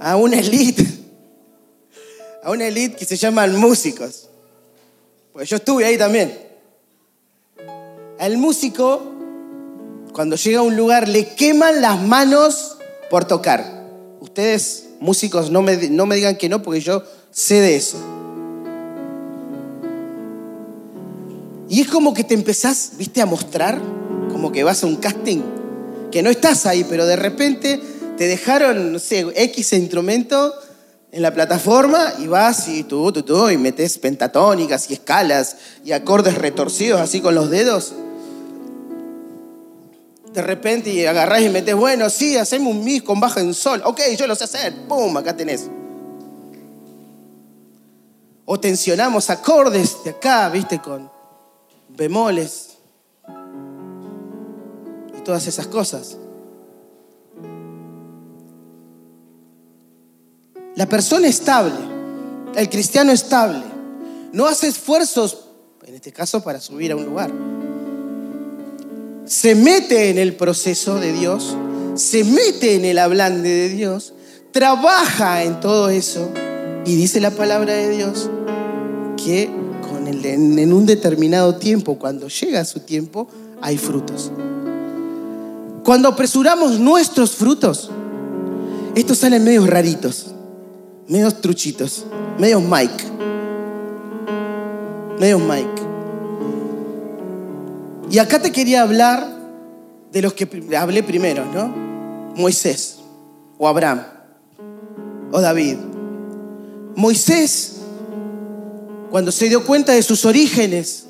a 0.00 0.16
una 0.16 0.38
elite, 0.38 0.86
a 2.44 2.50
una 2.50 2.66
elite 2.66 2.94
que 2.94 3.06
se 3.06 3.16
llaman 3.16 3.56
músicos. 3.56 4.28
Pues 5.32 5.48
yo 5.48 5.56
estuve 5.56 5.86
ahí 5.86 5.96
también. 5.96 6.38
Al 8.18 8.36
músico, 8.36 9.00
cuando 10.12 10.36
llega 10.36 10.58
a 10.58 10.62
un 10.62 10.76
lugar, 10.76 11.08
le 11.08 11.28
queman 11.28 11.80
las 11.80 12.02
manos 12.02 12.76
por 13.08 13.24
tocar. 13.24 13.64
Ustedes, 14.20 14.90
músicos, 15.00 15.50
no 15.50 15.62
me, 15.62 15.78
no 15.88 16.04
me 16.04 16.16
digan 16.16 16.36
que 16.36 16.50
no, 16.50 16.60
porque 16.60 16.82
yo 16.82 17.02
sé 17.30 17.62
de 17.62 17.76
eso. 17.76 17.96
Y 21.66 21.80
es 21.80 21.88
como 21.88 22.12
que 22.12 22.24
te 22.24 22.34
empezás, 22.34 22.92
viste, 22.98 23.22
a 23.22 23.26
mostrar, 23.26 23.80
como 24.30 24.52
que 24.52 24.64
vas 24.64 24.84
a 24.84 24.86
un 24.86 24.96
casting 24.96 25.59
que 26.10 26.22
no 26.22 26.30
estás 26.30 26.66
ahí, 26.66 26.84
pero 26.84 27.06
de 27.06 27.16
repente 27.16 27.80
te 28.16 28.26
dejaron, 28.26 28.92
no 28.92 28.98
sé, 28.98 29.26
X 29.34 29.72
instrumento 29.72 30.54
en 31.12 31.22
la 31.22 31.32
plataforma 31.34 32.14
y 32.18 32.26
vas 32.26 32.68
y 32.68 32.84
tú, 32.84 33.10
tú, 33.12 33.22
tú, 33.22 33.48
y 33.50 33.56
metes 33.56 33.98
pentatónicas 33.98 34.90
y 34.90 34.94
escalas 34.94 35.56
y 35.84 35.92
acordes 35.92 36.36
retorcidos 36.36 37.00
así 37.00 37.20
con 37.20 37.34
los 37.34 37.50
dedos. 37.50 37.94
De 40.32 40.42
repente 40.42 40.90
y 40.90 41.06
agarrás 41.06 41.42
y 41.42 41.48
metes, 41.48 41.74
bueno, 41.74 42.08
sí, 42.08 42.36
hacemos 42.36 42.74
un 42.74 42.84
mis 42.84 43.02
con 43.02 43.18
baja 43.18 43.40
en 43.40 43.52
sol. 43.52 43.82
Ok, 43.84 44.00
yo 44.16 44.26
lo 44.28 44.36
sé 44.36 44.44
hacer. 44.44 44.74
¡Pum! 44.86 45.16
Acá 45.16 45.36
tenés. 45.36 45.68
O 48.44 48.60
tensionamos 48.60 49.30
acordes 49.30 49.96
de 50.04 50.10
acá, 50.10 50.48
viste, 50.48 50.80
con 50.80 51.10
bemoles 51.88 52.69
todas 55.20 55.46
esas 55.46 55.66
cosas. 55.66 56.16
La 60.76 60.88
persona 60.88 61.28
estable, 61.28 61.78
el 62.54 62.68
cristiano 62.68 63.12
estable, 63.12 63.62
no 64.32 64.46
hace 64.46 64.68
esfuerzos, 64.68 65.46
en 65.84 65.94
este 65.94 66.12
caso, 66.12 66.42
para 66.42 66.60
subir 66.60 66.92
a 66.92 66.96
un 66.96 67.04
lugar. 67.04 67.30
Se 69.26 69.54
mete 69.54 70.10
en 70.10 70.18
el 70.18 70.36
proceso 70.36 70.96
de 70.96 71.12
Dios, 71.12 71.56
se 71.94 72.24
mete 72.24 72.76
en 72.76 72.84
el 72.84 72.98
hablante 72.98 73.48
de 73.48 73.68
Dios, 73.68 74.14
trabaja 74.52 75.44
en 75.44 75.60
todo 75.60 75.90
eso 75.90 76.30
y 76.84 76.96
dice 76.96 77.20
la 77.20 77.30
palabra 77.30 77.74
de 77.74 77.90
Dios 77.90 78.30
que 79.22 79.50
el, 80.10 80.24
en 80.24 80.72
un 80.72 80.86
determinado 80.86 81.56
tiempo, 81.56 81.98
cuando 81.98 82.28
llega 82.28 82.64
su 82.64 82.80
tiempo, 82.80 83.28
hay 83.60 83.78
frutos. 83.78 84.32
Cuando 85.84 86.08
apresuramos 86.08 86.78
nuestros 86.78 87.32
frutos, 87.32 87.90
estos 88.94 89.18
salen 89.18 89.44
medios 89.44 89.66
raritos, 89.66 90.26
medios 91.08 91.40
truchitos, 91.40 92.04
medios 92.38 92.62
Mike. 92.62 93.04
Medios 95.18 95.40
Mike. 95.40 95.82
Y 98.10 98.18
acá 98.18 98.40
te 98.40 98.50
quería 98.50 98.82
hablar 98.82 99.38
de 100.12 100.22
los 100.22 100.32
que 100.34 100.48
hablé 100.76 101.02
primero, 101.02 101.44
¿no? 101.46 101.68
Moisés, 102.36 102.98
o 103.58 103.68
Abraham, 103.68 104.02
o 105.30 105.40
David. 105.40 105.76
Moisés, 106.96 107.76
cuando 109.10 109.30
se 109.30 109.48
dio 109.48 109.64
cuenta 109.64 109.92
de 109.92 110.02
sus 110.02 110.24
orígenes, 110.24 111.06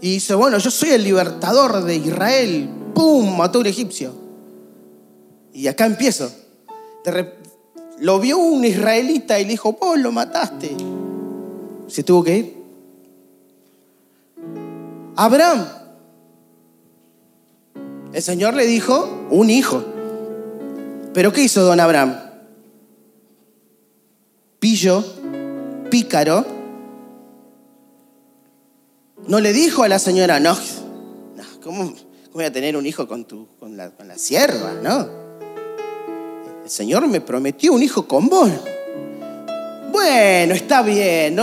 y 0.00 0.12
dice, 0.12 0.34
bueno, 0.34 0.58
yo 0.58 0.70
soy 0.70 0.90
el 0.90 1.02
libertador 1.02 1.82
de 1.82 1.96
Israel, 1.96 2.68
¡pum! 2.96 3.36
Mató 3.36 3.58
a 3.58 3.60
un 3.60 3.66
egipcio. 3.66 4.12
Y 5.52 5.68
acá 5.68 5.84
empiezo. 5.84 6.32
Lo 7.98 8.18
vio 8.18 8.38
un 8.38 8.64
israelita 8.64 9.38
y 9.38 9.44
le 9.44 9.50
dijo, 9.50 9.74
vos 9.74 9.98
lo 9.98 10.12
mataste. 10.12 10.74
Se 11.88 12.02
tuvo 12.02 12.24
que 12.24 12.36
ir. 12.38 12.56
Abraham. 15.14 15.66
El 18.12 18.22
Señor 18.22 18.54
le 18.54 18.66
dijo, 18.66 19.26
un 19.30 19.50
hijo. 19.50 19.84
Pero 21.12 21.32
¿qué 21.32 21.42
hizo 21.42 21.62
don 21.62 21.80
Abraham? 21.80 22.16
Pillo, 24.58 25.04
pícaro. 25.90 26.44
No 29.28 29.40
le 29.40 29.52
dijo 29.52 29.82
a 29.82 29.88
la 29.88 29.98
señora, 29.98 30.40
no, 30.40 30.54
no 30.54 31.44
¿cómo? 31.62 32.05
Voy 32.36 32.44
a 32.44 32.52
tener 32.52 32.76
un 32.76 32.84
hijo 32.84 33.08
con, 33.08 33.24
tu, 33.24 33.48
con, 33.58 33.78
la, 33.78 33.88
con 33.92 34.06
la 34.06 34.18
sierva, 34.18 34.74
¿no? 34.82 35.08
El 36.62 36.68
Señor 36.68 37.06
me 37.08 37.22
prometió 37.22 37.72
un 37.72 37.82
hijo 37.82 38.06
con 38.06 38.28
vos. 38.28 38.50
Bueno, 39.90 40.52
está 40.52 40.82
bien. 40.82 41.40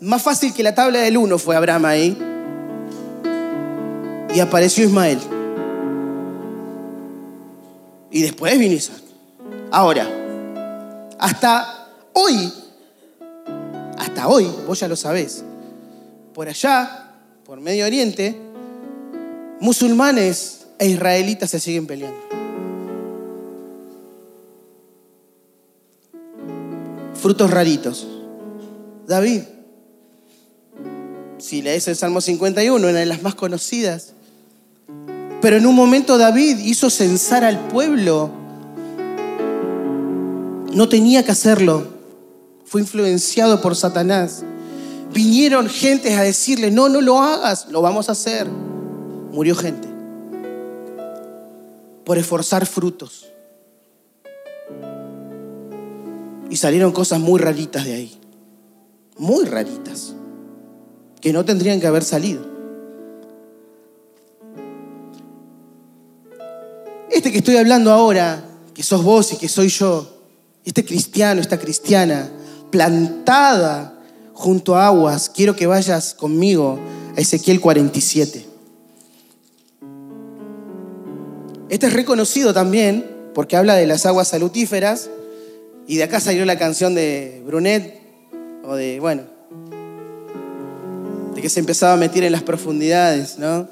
Más 0.00 0.20
fácil 0.20 0.52
que 0.52 0.62
la 0.62 0.74
tabla 0.74 0.98
del 0.98 1.16
uno 1.16 1.38
fue 1.38 1.56
Abraham 1.56 1.86
ahí. 1.86 2.18
Y 4.34 4.38
apareció 4.38 4.84
Ismael. 4.84 5.18
Y 8.10 8.20
después 8.20 8.58
vino 8.58 8.74
Isaac. 8.74 9.00
Ahora, 9.70 10.06
hasta 11.18 11.88
hoy, 12.12 12.52
hasta 13.96 14.28
hoy, 14.28 14.46
vos 14.66 14.78
ya 14.78 14.88
lo 14.88 14.96
sabés, 14.96 15.42
por 16.34 16.48
allá, 16.48 17.14
por 17.46 17.62
Medio 17.62 17.86
Oriente, 17.86 18.51
musulmanes 19.62 20.66
e 20.78 20.88
israelitas 20.88 21.50
se 21.50 21.58
siguen 21.58 21.86
peleando. 21.86 22.42
frutos 27.22 27.50
raritos? 27.52 28.06
David. 29.06 29.42
Si 31.38 31.62
lees 31.62 31.86
el 31.88 31.96
Salmo 31.96 32.20
51, 32.20 32.88
una 32.88 32.98
de 32.98 33.06
las 33.06 33.22
más 33.22 33.36
conocidas. 33.36 34.12
Pero 35.40 35.56
en 35.56 35.66
un 35.66 35.74
momento 35.74 36.18
David 36.18 36.58
hizo 36.58 36.90
censar 36.90 37.44
al 37.44 37.68
pueblo. 37.68 38.30
No 40.72 40.88
tenía 40.88 41.24
que 41.24 41.32
hacerlo. 41.32 41.86
Fue 42.64 42.80
influenciado 42.80 43.60
por 43.60 43.76
Satanás. 43.76 44.42
Vinieron 45.12 45.68
gentes 45.68 46.16
a 46.16 46.22
decirle, 46.22 46.70
no, 46.70 46.88
no 46.88 47.00
lo 47.00 47.20
hagas, 47.20 47.68
lo 47.70 47.82
vamos 47.82 48.08
a 48.08 48.12
hacer. 48.12 48.48
Murió 49.32 49.56
gente 49.56 49.88
por 52.04 52.18
esforzar 52.18 52.66
frutos. 52.66 53.26
Y 56.50 56.56
salieron 56.56 56.92
cosas 56.92 57.20
muy 57.20 57.40
raritas 57.40 57.84
de 57.84 57.94
ahí. 57.94 58.20
Muy 59.16 59.44
raritas. 59.46 60.14
Que 61.20 61.32
no 61.32 61.44
tendrían 61.44 61.80
que 61.80 61.86
haber 61.86 62.04
salido. 62.04 62.44
Este 67.10 67.32
que 67.32 67.38
estoy 67.38 67.56
hablando 67.56 67.90
ahora, 67.90 68.44
que 68.74 68.82
sos 68.82 69.02
vos 69.02 69.32
y 69.32 69.36
que 69.36 69.48
soy 69.48 69.68
yo, 69.68 70.08
este 70.64 70.84
cristiano, 70.84 71.40
esta 71.40 71.58
cristiana, 71.58 72.30
plantada 72.70 73.98
junto 74.34 74.76
a 74.76 74.86
aguas, 74.86 75.30
quiero 75.30 75.54
que 75.54 75.66
vayas 75.66 76.14
conmigo 76.14 76.78
a 77.16 77.20
Ezequiel 77.20 77.60
47. 77.60 78.51
Este 81.72 81.86
es 81.86 81.94
reconocido 81.94 82.52
también 82.52 83.06
porque 83.32 83.56
habla 83.56 83.74
de 83.74 83.86
las 83.86 84.04
aguas 84.04 84.28
salutíferas 84.28 85.08
y 85.86 85.96
de 85.96 86.02
acá 86.02 86.20
salió 86.20 86.44
la 86.44 86.58
canción 86.58 86.94
de 86.94 87.42
Brunet 87.46 87.98
o 88.62 88.74
de, 88.74 89.00
bueno, 89.00 89.22
de 91.34 91.40
que 91.40 91.48
se 91.48 91.60
empezaba 91.60 91.94
a 91.94 91.96
meter 91.96 92.24
en 92.24 92.32
las 92.32 92.42
profundidades, 92.42 93.38
¿no? 93.38 93.66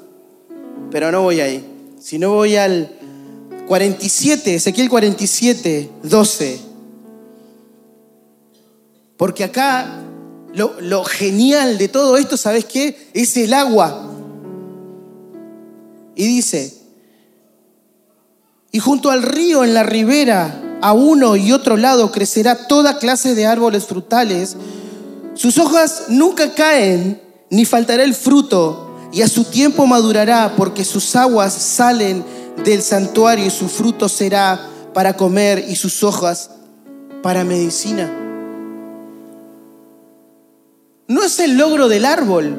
Pero 0.89 1.11
no 1.11 1.21
voy 1.21 1.41
ahí. 1.41 1.63
Si 1.99 2.17
no 2.17 2.31
voy 2.31 2.55
al 2.55 2.91
47, 3.67 4.55
Ezequiel 4.55 4.89
47, 4.89 5.89
12. 6.01 6.59
Porque 9.15 9.43
acá 9.43 10.01
lo, 10.55 10.81
lo, 10.81 11.03
genial 11.03 11.77
de 11.77 11.87
todo 11.87 12.17
esto, 12.17 12.35
¿sabes 12.35 12.65
qué? 12.65 12.97
Es 13.13 13.37
el 13.37 13.53
agua. 13.53 14.11
Y 16.15 16.25
dice, 16.25 16.80
y 18.71 18.79
junto 18.79 19.11
al 19.11 19.21
río 19.21 19.63
en 19.63 19.73
la 19.73 19.83
ribera, 19.83 20.61
a 20.81 20.93
uno 20.93 21.35
y 21.35 21.51
otro 21.51 21.77
lado, 21.77 22.11
crecerá 22.11 22.67
toda 22.67 22.97
clase 22.97 23.35
de 23.35 23.45
árboles 23.45 23.85
frutales. 23.85 24.55
Sus 25.33 25.57
hojas 25.57 26.05
nunca 26.07 26.53
caen, 26.53 27.21
ni 27.49 27.65
faltará 27.65 28.03
el 28.03 28.15
fruto, 28.15 28.95
y 29.11 29.21
a 29.21 29.27
su 29.27 29.43
tiempo 29.43 29.85
madurará, 29.85 30.53
porque 30.55 30.85
sus 30.85 31.15
aguas 31.15 31.53
salen 31.53 32.23
del 32.63 32.81
santuario 32.81 33.45
y 33.45 33.49
su 33.49 33.67
fruto 33.67 34.07
será 34.07 34.69
para 34.93 35.15
comer 35.17 35.65
y 35.67 35.75
sus 35.75 36.01
hojas 36.03 36.51
para 37.21 37.43
medicina. 37.43 38.09
No 41.07 41.23
es 41.23 41.39
el 41.39 41.57
logro 41.57 41.89
del 41.89 42.05
árbol, 42.05 42.57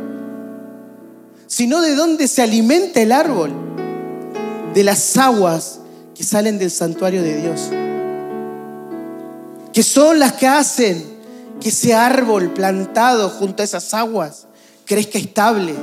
sino 1.46 1.80
de 1.80 1.94
dónde 1.94 2.28
se 2.28 2.42
alimenta 2.42 3.00
el 3.00 3.12
árbol, 3.12 3.50
de 4.74 4.84
las 4.84 5.16
aguas 5.16 5.81
salen 6.22 6.58
del 6.58 6.70
santuario 6.70 7.22
de 7.22 7.40
Dios, 7.40 7.70
que 9.72 9.82
son 9.82 10.18
las 10.18 10.34
que 10.34 10.46
hacen 10.46 11.04
que 11.60 11.68
ese 11.68 11.94
árbol 11.94 12.52
plantado 12.52 13.28
junto 13.30 13.62
a 13.62 13.64
esas 13.64 13.94
aguas 13.94 14.46
crezca 14.84 15.18
estable, 15.18 15.74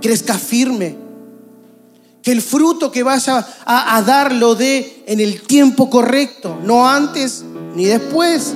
crezca 0.00 0.34
firme, 0.34 0.96
que 2.22 2.32
el 2.32 2.42
fruto 2.42 2.92
que 2.92 3.02
vaya 3.02 3.46
a 3.64 4.02
dar 4.02 4.32
lo 4.32 4.54
dé 4.54 5.02
en 5.06 5.20
el 5.20 5.42
tiempo 5.42 5.90
correcto, 5.90 6.58
no 6.62 6.88
antes 6.88 7.44
ni 7.74 7.86
después. 7.86 8.54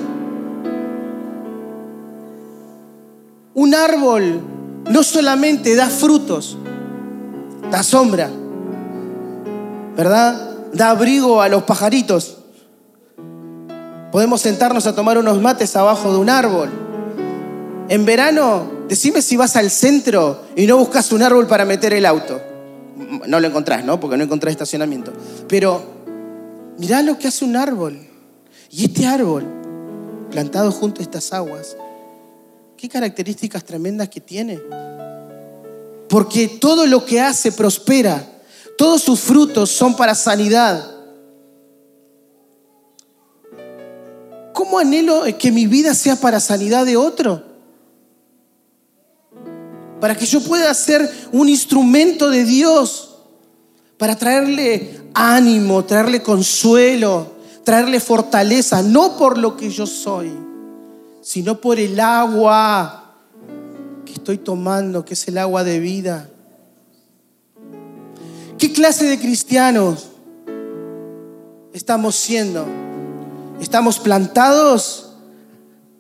Un 3.55 3.75
árbol 3.75 4.41
no 4.89 5.03
solamente 5.03 5.75
da 5.75 5.89
frutos, 5.89 6.57
da 7.71 7.83
sombra, 7.83 8.31
¿verdad? 9.97 10.56
Da 10.77 10.91
abrigo 10.91 11.41
a 11.41 11.49
los 11.49 11.63
pajaritos. 11.65 12.37
Podemos 14.13 14.41
sentarnos 14.41 14.87
a 14.87 14.95
tomar 14.95 15.19
unos 15.19 15.41
mates 15.41 15.75
abajo 15.77 16.13
de 16.13 16.19
un 16.19 16.31
árbol. 16.31 16.71
En 17.89 18.05
verano, 18.05 18.71
decime 18.89 19.23
si 19.23 19.37
vas 19.37 19.57
al 19.57 19.71
centro 19.71 20.43
y 20.55 20.67
no 20.67 20.77
buscas 20.77 21.13
un 21.13 21.23
árbol 21.23 21.47
para 21.47 21.65
meter 21.65 21.93
el 21.93 22.07
auto. 22.07 22.41
No 23.27 23.41
lo 23.41 23.47
encontrás, 23.47 23.85
¿no? 23.85 23.99
Porque 24.01 24.17
no 24.17 24.25
encontrás 24.25 24.53
estacionamiento. 24.53 25.13
Pero 25.49 25.83
mirá 26.79 27.03
lo 27.03 27.19
que 27.19 27.29
hace 27.29 27.45
un 27.45 27.57
árbol. 27.57 28.07
Y 28.71 28.85
este 28.87 29.07
árbol, 29.07 29.45
plantado 30.31 30.73
junto 30.73 31.01
a 31.01 31.05
estas 31.05 31.33
aguas, 31.33 31.77
qué 32.77 32.89
características 32.89 33.65
tremendas 33.65 34.09
que 34.09 34.21
tiene. 34.21 34.61
Porque 36.09 36.49
todo 36.49 36.87
lo 36.87 37.05
que 37.05 37.21
hace 37.21 37.53
prospera. 37.53 38.36
Todos 38.77 39.03
sus 39.03 39.21
frutos 39.21 39.71
son 39.71 39.97
para 39.97 40.15
sanidad. 40.15 40.97
¿Cómo 44.53 44.79
anhelo 44.79 45.23
que 45.39 45.53
mi 45.53 45.67
vida 45.67 45.95
sea 45.95 46.17
para 46.17 46.41
sanidad 46.41 46.85
de 46.85 46.97
otro? 46.97 47.43
Para 50.01 50.15
que 50.15 50.27
yo 50.27 50.41
pueda 50.41 50.73
ser 50.75 51.11
un 51.33 51.49
instrumento 51.49 52.31
de 52.31 52.45
Dios, 52.45 53.19
para 53.99 54.17
traerle 54.17 55.01
ánimo, 55.15 55.85
traerle 55.85 56.23
consuelo, 56.23 57.33
traerle 57.65 58.01
fortaleza, 58.01 58.83
no 58.83 59.17
por 59.17 59.39
lo 59.39 59.57
que 59.57 59.71
yo 59.71 59.87
soy, 59.87 60.31
sino 61.23 61.61
por 61.61 61.79
el 61.79 61.99
agua 61.99 63.15
que 64.05 64.13
estoy 64.13 64.39
tomando, 64.39 65.05
que 65.05 65.15
es 65.15 65.29
el 65.29 65.39
agua 65.39 65.65
de 65.65 65.81
vida. 65.81 66.31
¿Qué 68.77 68.83
clase 68.83 69.07
de 69.07 69.19
cristianos 69.19 70.09
estamos 71.73 72.15
siendo? 72.15 72.67
¿Estamos 73.59 73.99
plantados 73.99 75.13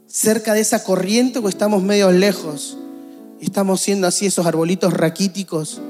cerca 0.06 0.52
de 0.52 0.60
esa 0.60 0.84
corriente 0.84 1.38
o 1.38 1.48
estamos 1.48 1.82
medio 1.82 2.12
lejos? 2.12 2.76
Estamos 3.40 3.80
siendo 3.80 4.06
así 4.06 4.26
esos 4.26 4.44
arbolitos 4.44 4.92
raquíticos. 4.92 5.80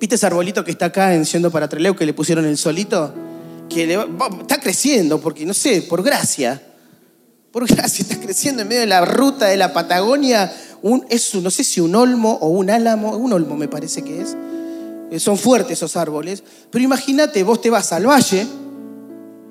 ¿Viste 0.00 0.14
ese 0.14 0.24
arbolito 0.24 0.64
que 0.64 0.70
está 0.70 0.86
acá 0.86 1.14
en 1.14 1.26
Siendo 1.26 1.50
para 1.50 1.68
Treleu 1.68 1.94
que 1.94 2.06
le 2.06 2.14
pusieron 2.14 2.46
el 2.46 2.56
solito? 2.56 3.12
Que 3.68 3.92
está 4.40 4.60
creciendo, 4.62 5.20
porque 5.20 5.44
no 5.44 5.52
sé, 5.52 5.82
por 5.82 6.02
gracia. 6.02 6.62
Por 7.50 7.66
gracia, 7.66 8.02
está 8.02 8.18
creciendo 8.18 8.62
en 8.62 8.68
medio 8.68 8.80
de 8.80 8.86
la 8.86 9.04
ruta 9.04 9.48
de 9.48 9.58
la 9.58 9.74
Patagonia. 9.74 10.50
Un, 10.80 11.04
es, 11.10 11.34
no 11.34 11.50
sé 11.50 11.64
si 11.64 11.82
un 11.82 11.96
olmo 11.96 12.38
o 12.40 12.48
un 12.48 12.70
álamo, 12.70 13.14
un 13.18 13.34
olmo 13.34 13.58
me 13.58 13.68
parece 13.68 14.00
que 14.00 14.22
es 14.22 14.34
son 15.20 15.36
fuertes 15.36 15.78
esos 15.78 15.96
árboles, 15.96 16.42
pero 16.70 16.84
imagínate, 16.84 17.42
vos 17.42 17.60
te 17.60 17.70
vas 17.70 17.92
al 17.92 18.06
valle, 18.06 18.46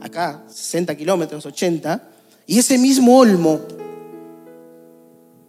acá 0.02 0.44
60 0.48 0.96
kilómetros, 0.96 1.46
80, 1.46 2.10
y 2.48 2.60
ese 2.60 2.78
mismo 2.78 3.18
olmo 3.18 3.62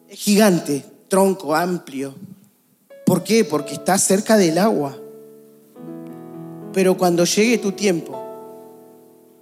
es 0.09 0.19
gigante, 0.19 0.85
tronco 1.09 1.55
amplio. 1.55 2.15
¿Por 3.07 3.25
qué? 3.25 3.45
Porque 3.45 3.75
está 3.75 3.97
cerca 3.99 4.37
del 4.37 4.59
agua. 4.59 4.97
Pero 6.73 6.97
cuando 6.97 7.25
llegue 7.25 7.59
tu 7.59 7.73
tiempo, 7.73 8.19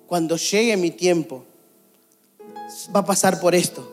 cuando 0.07 0.37
llegue 0.37 0.77
mi 0.77 0.91
tiempo, 0.91 1.45
va 2.95 3.01
a 3.01 3.05
pasar 3.05 3.41
por 3.41 3.55
esto. 3.55 3.89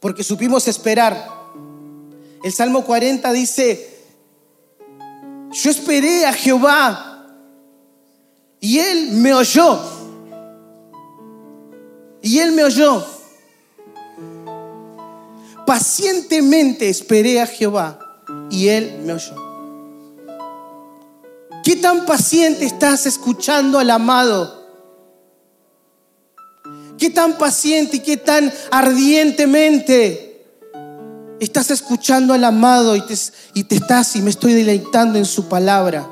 Porque 0.00 0.22
supimos 0.22 0.68
esperar 0.68 1.37
el 2.42 2.52
Salmo 2.52 2.84
40 2.84 3.32
dice, 3.32 3.98
yo 5.50 5.70
esperé 5.70 6.26
a 6.26 6.32
Jehová 6.32 7.26
y 8.60 8.78
Él 8.78 9.12
me 9.12 9.34
oyó. 9.34 9.80
Y 12.22 12.38
Él 12.38 12.52
me 12.52 12.64
oyó. 12.64 13.04
Pacientemente 15.66 16.88
esperé 16.88 17.40
a 17.40 17.46
Jehová 17.46 17.98
y 18.50 18.68
Él 18.68 19.00
me 19.04 19.14
oyó. 19.14 19.34
¿Qué 21.64 21.76
tan 21.76 22.06
paciente 22.06 22.64
estás 22.64 23.06
escuchando 23.06 23.78
al 23.78 23.90
amado? 23.90 24.66
¿Qué 26.98 27.10
tan 27.10 27.38
paciente 27.38 27.98
y 27.98 28.00
qué 28.00 28.16
tan 28.16 28.52
ardientemente 28.70 30.27
Estás 31.40 31.70
escuchando 31.70 32.34
al 32.34 32.42
amado 32.42 32.96
y 32.96 33.00
te, 33.02 33.14
y 33.54 33.64
te 33.64 33.76
estás 33.76 34.16
y 34.16 34.22
me 34.22 34.30
estoy 34.30 34.54
deleitando 34.54 35.18
en 35.18 35.24
su 35.24 35.48
palabra. 35.48 36.08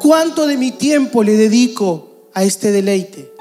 ¿Cuánto 0.00 0.46
de 0.46 0.58
mi 0.58 0.70
tiempo 0.70 1.22
le 1.22 1.34
dedico 1.34 2.10
a 2.34 2.44
este 2.44 2.72
deleite? 2.72 3.32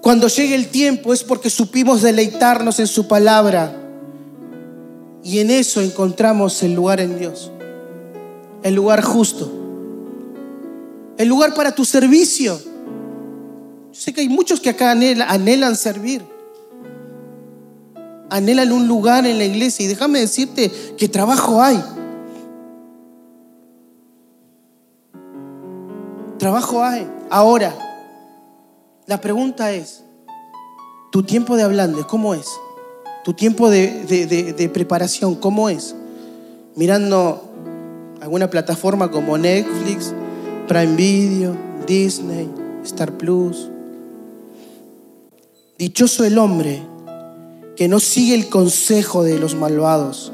Cuando 0.00 0.28
llegue 0.28 0.54
el 0.54 0.68
tiempo 0.68 1.12
es 1.12 1.24
porque 1.24 1.50
supimos 1.50 2.02
deleitarnos 2.02 2.78
en 2.78 2.86
su 2.86 3.08
palabra 3.08 3.76
y 5.24 5.40
en 5.40 5.50
eso 5.50 5.80
encontramos 5.80 6.62
el 6.62 6.74
lugar 6.74 7.00
en 7.00 7.18
Dios, 7.18 7.50
el 8.62 8.74
lugar 8.74 9.02
justo, 9.02 9.50
el 11.18 11.28
lugar 11.28 11.54
para 11.54 11.74
tu 11.74 11.84
servicio. 11.84 12.69
Yo 13.92 14.00
sé 14.00 14.12
que 14.12 14.20
hay 14.20 14.28
muchos 14.28 14.60
que 14.60 14.70
acá 14.70 14.92
anhelan, 14.92 15.74
servir, 15.74 16.22
anhelan 18.28 18.70
un 18.70 18.86
lugar 18.86 19.26
en 19.26 19.38
la 19.38 19.44
iglesia 19.44 19.84
y 19.84 19.88
déjame 19.88 20.20
decirte 20.20 20.70
que 20.96 21.08
trabajo 21.08 21.60
hay. 21.60 21.82
Trabajo 26.38 26.84
hay. 26.84 27.10
Ahora, 27.30 27.74
la 29.06 29.20
pregunta 29.20 29.72
es, 29.72 30.04
¿tu 31.10 31.24
tiempo 31.24 31.56
de 31.56 31.64
hablando 31.64 32.06
cómo 32.06 32.34
es? 32.34 32.46
¿Tu 33.24 33.34
tiempo 33.34 33.68
de 33.68 34.70
preparación 34.72 35.34
cómo 35.34 35.68
es? 35.68 35.96
Mirando 36.76 37.42
alguna 38.20 38.48
plataforma 38.48 39.10
como 39.10 39.36
Netflix, 39.36 40.14
Prime 40.68 40.94
Video, 40.94 41.56
Disney, 41.88 42.48
Star 42.84 43.10
Plus. 43.18 43.68
Dichoso 45.80 46.24
el 46.24 46.38
hombre 46.38 46.80
que 47.74 47.88
no 47.88 47.98
sigue 47.98 48.36
el 48.36 48.48
consejo 48.48 49.24
de 49.24 49.40
los 49.40 49.56
malvados, 49.56 50.30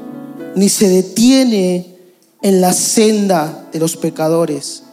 ni 0.55 0.69
se 0.69 0.89
detiene 0.89 1.95
en 2.43 2.61
la 2.61 2.71
senda 2.73 3.67
de 3.71 3.79
los 3.79 3.97
pecadores 3.97 4.83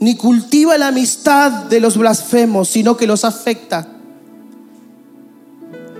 ni 0.00 0.16
cultiva 0.16 0.78
la 0.78 0.88
amistad 0.88 1.64
de 1.64 1.80
los 1.80 1.96
blasfemos, 1.96 2.68
sino 2.68 2.96
que 2.96 3.06
los 3.06 3.24
afecta, 3.24 3.88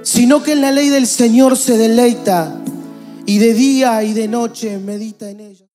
sino 0.03 0.43
que 0.43 0.53
en 0.53 0.61
la 0.61 0.73
ley 0.73 0.89
del 0.89 1.07
Señor 1.07 1.57
se 1.57 1.77
deleita 1.77 2.57
y 3.27 3.39
de 3.39 3.55
día 3.55 4.03
y 4.05 4.15
de 4.15 4.29
noche 4.29 4.79
medita 4.79 5.29
en 5.31 5.41
ella. 5.41 5.68